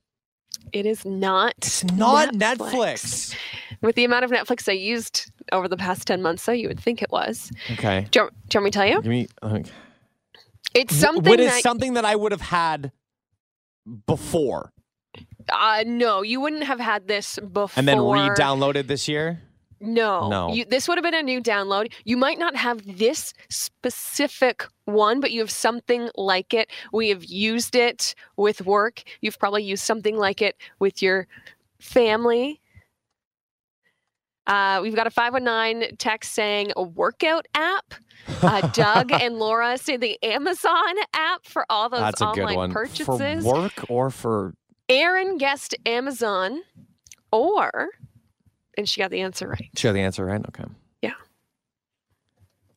It 0.73 0.87
is 0.87 1.05
not. 1.05 1.55
It's 1.59 1.83
not 1.85 2.35
Netflix. 2.35 3.35
With 3.81 3.97
the 3.97 4.05
amount 4.05 4.25
of 4.25 4.31
Netflix 4.31 4.69
I 4.69 4.73
used 4.73 5.31
over 5.51 5.67
the 5.67 5.77
past 5.77 6.07
10 6.07 6.23
months, 6.23 6.43
so 6.43 6.53
you 6.53 6.69
would 6.69 6.79
think 6.79 7.03
it 7.03 7.11
was. 7.11 7.51
Okay, 7.73 8.07
Do 8.13 8.21
you, 8.21 8.31
do 8.49 8.59
you 8.59 8.61
want 8.61 8.65
me 8.67 8.71
to 8.71 8.79
tell 8.79 8.87
you? 8.87 8.95
give 9.03 9.07
me. 9.11 9.27
Okay. 9.43 9.65
It's 10.75 10.95
something 10.95 11.29
What 11.29 11.41
is 11.41 11.51
that. 11.51 11.63
something 11.63 11.95
that 11.95 12.05
I 12.05 12.15
would 12.17 12.33
have 12.33 12.41
had 12.41 12.93
before 14.07 14.73
uh, 15.51 15.85
no, 15.87 16.23
you 16.23 16.41
wouldn't 16.41 16.65
have 16.65 16.81
had 16.81 17.09
this 17.09 17.39
before. 17.39 17.71
and 17.77 17.87
then 17.87 17.99
re-downloaded 17.99 18.87
this 18.87 19.09
year? 19.09 19.43
No. 19.81 20.29
No. 20.29 20.53
You, 20.53 20.65
this 20.65 20.87
would 20.87 20.97
have 20.97 21.03
been 21.03 21.15
a 21.15 21.23
new 21.23 21.43
download. 21.43 21.93
You 22.05 22.17
might 22.17 22.39
not 22.39 22.55
have 22.55 22.99
this 22.99 23.35
specific 23.51 24.65
one, 24.85 25.21
but 25.21 25.33
you 25.33 25.41
have 25.41 25.51
something 25.51 26.09
like 26.15 26.55
it. 26.55 26.71
We 26.93 27.09
have 27.09 27.25
used 27.25 27.75
it 27.75 28.15
with 28.37 28.65
work. 28.65 29.03
You've 29.21 29.39
probably 29.41 29.65
used 29.65 29.83
something 29.83 30.17
like 30.17 30.41
it 30.41 30.57
with 30.79 31.03
your 31.03 31.27
family. 31.81 32.61
Uh, 34.47 34.81
we've 34.83 34.95
got 34.95 35.07
a 35.07 35.11
519 35.11 35.97
text 35.97 36.33
saying 36.33 36.73
a 36.77 36.83
workout 36.83 37.47
app. 37.55 37.95
Uh, 38.41 38.61
Doug 38.69 39.11
and 39.21 39.39
Laura 39.39 39.79
say 39.79 39.97
the 39.97 40.17
Amazon 40.23 40.95
app 41.13 41.45
for 41.45 41.67
all 41.69 41.89
those 41.89 42.01
That's 42.01 42.21
a 42.21 42.27
online 42.27 42.47
good 42.47 42.57
one. 42.57 42.73
purchases. 42.73 43.45
For 43.45 43.53
work 43.53 43.85
or 43.89 44.11
for 44.11 44.55
Aaron 44.93 45.39
guessed 45.39 45.75
Amazon, 45.87 46.61
or, 47.31 47.89
and 48.77 48.87
she 48.87 49.01
got 49.01 49.11
the 49.11 49.23
answer 49.23 49.49
right. 49.49 49.71
She 49.75 49.89
got 49.89 49.93
the 49.93 50.01
answer, 50.01 50.27
right? 50.27 50.45
Okay. 50.49 50.65
Yeah. 51.01 51.13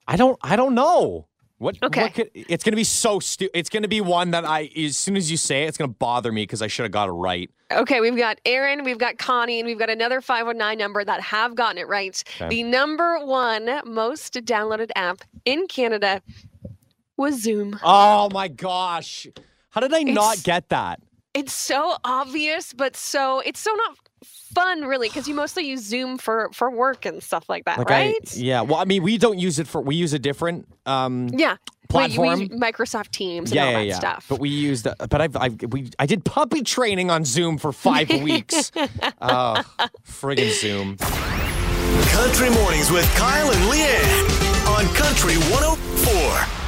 I 0.07 0.15
don't. 0.15 0.39
I 0.41 0.55
don't 0.55 0.75
know. 0.75 1.27
What? 1.57 1.77
Okay. 1.83 2.03
What 2.03 2.13
could, 2.13 2.31
it's 2.33 2.63
gonna 2.63 2.77
be 2.77 2.85
so 2.85 3.19
stupid. 3.19 3.57
It's 3.57 3.69
gonna 3.69 3.89
be 3.89 3.99
one 3.99 4.31
that 4.31 4.45
I, 4.45 4.69
as 4.77 4.95
soon 4.95 5.17
as 5.17 5.29
you 5.29 5.35
say 5.35 5.63
it, 5.63 5.67
it's 5.67 5.77
gonna 5.77 5.89
bother 5.89 6.31
me 6.31 6.43
because 6.43 6.61
I 6.61 6.67
should 6.67 6.83
have 6.83 6.91
got 6.91 7.09
it 7.09 7.13
right. 7.13 7.49
Okay, 7.71 7.99
we've 7.99 8.15
got 8.15 8.39
Aaron, 8.45 8.83
we've 8.83 8.97
got 8.97 9.17
Connie, 9.17 9.59
and 9.59 9.67
we've 9.67 9.79
got 9.79 9.89
another 9.89 10.21
509 10.21 10.77
number 10.77 11.03
that 11.03 11.19
have 11.19 11.55
gotten 11.55 11.77
it 11.77 11.87
right. 11.87 12.23
Okay. 12.35 12.49
The 12.49 12.63
number 12.63 13.25
one 13.25 13.81
most 13.85 14.35
downloaded 14.35 14.91
app 14.95 15.21
in 15.43 15.67
Canada 15.67 16.21
was 17.17 17.41
Zoom. 17.41 17.77
Oh 17.83 18.29
my 18.31 18.47
gosh! 18.47 19.27
How 19.71 19.81
did 19.81 19.93
I 19.93 20.03
not 20.03 20.43
get 20.43 20.69
that? 20.69 21.01
It's 21.35 21.53
so 21.53 21.97
obvious, 22.03 22.73
but 22.73 22.95
so 22.95 23.39
it's 23.41 23.59
so 23.59 23.71
not 23.73 23.97
fun 24.53 24.85
really 24.85 25.09
because 25.09 25.27
you 25.27 25.35
mostly 25.35 25.67
use 25.67 25.81
Zoom 25.83 26.17
for 26.17 26.49
for 26.53 26.71
work 26.71 27.05
and 27.05 27.21
stuff 27.21 27.49
like 27.49 27.65
that, 27.65 27.77
Like 27.77 27.91
I- 27.91 28.05
right? 28.05 28.35
yeah. 28.37 28.61
Well, 28.61 28.77
I 28.79 28.85
mean, 28.85 29.03
we 29.03 29.17
don't 29.17 29.37
use 29.37 29.59
it 29.59 29.67
for. 29.67 29.81
We 29.81 29.95
use 29.95 30.13
a 30.13 30.19
different. 30.19 30.67
Um, 30.85 31.27
yeah. 31.33 31.57
Platform? 31.89 32.39
We, 32.39 32.47
we, 32.47 32.57
Microsoft 32.57 33.11
Teams 33.11 33.51
and 33.51 33.55
yeah, 33.57 33.65
all 33.65 33.71
yeah, 33.73 33.77
that 33.79 33.85
yeah. 33.85 33.99
stuff. 33.99 34.25
But 34.27 34.39
we 34.39 34.49
used. 34.49 34.87
uh, 34.87 34.95
But 35.09 35.21
I've, 35.21 35.35
I've, 35.37 35.61
we, 35.71 35.91
I 35.99 36.05
did 36.07 36.25
puppy 36.25 36.63
training 36.63 37.11
on 37.11 37.23
Zoom 37.25 37.57
for 37.59 37.71
five 37.71 38.09
weeks. 38.23 38.71
oh, 39.21 39.61
friggin' 40.07 40.51
Zoom. 40.51 40.97
Country 42.09 42.49
Mornings 42.49 42.89
with 42.91 43.05
Kyle 43.15 43.51
and 43.51 43.61
Leanne 43.71 44.67
on 44.77 44.85
Country 44.95 45.35
104. 45.53 46.64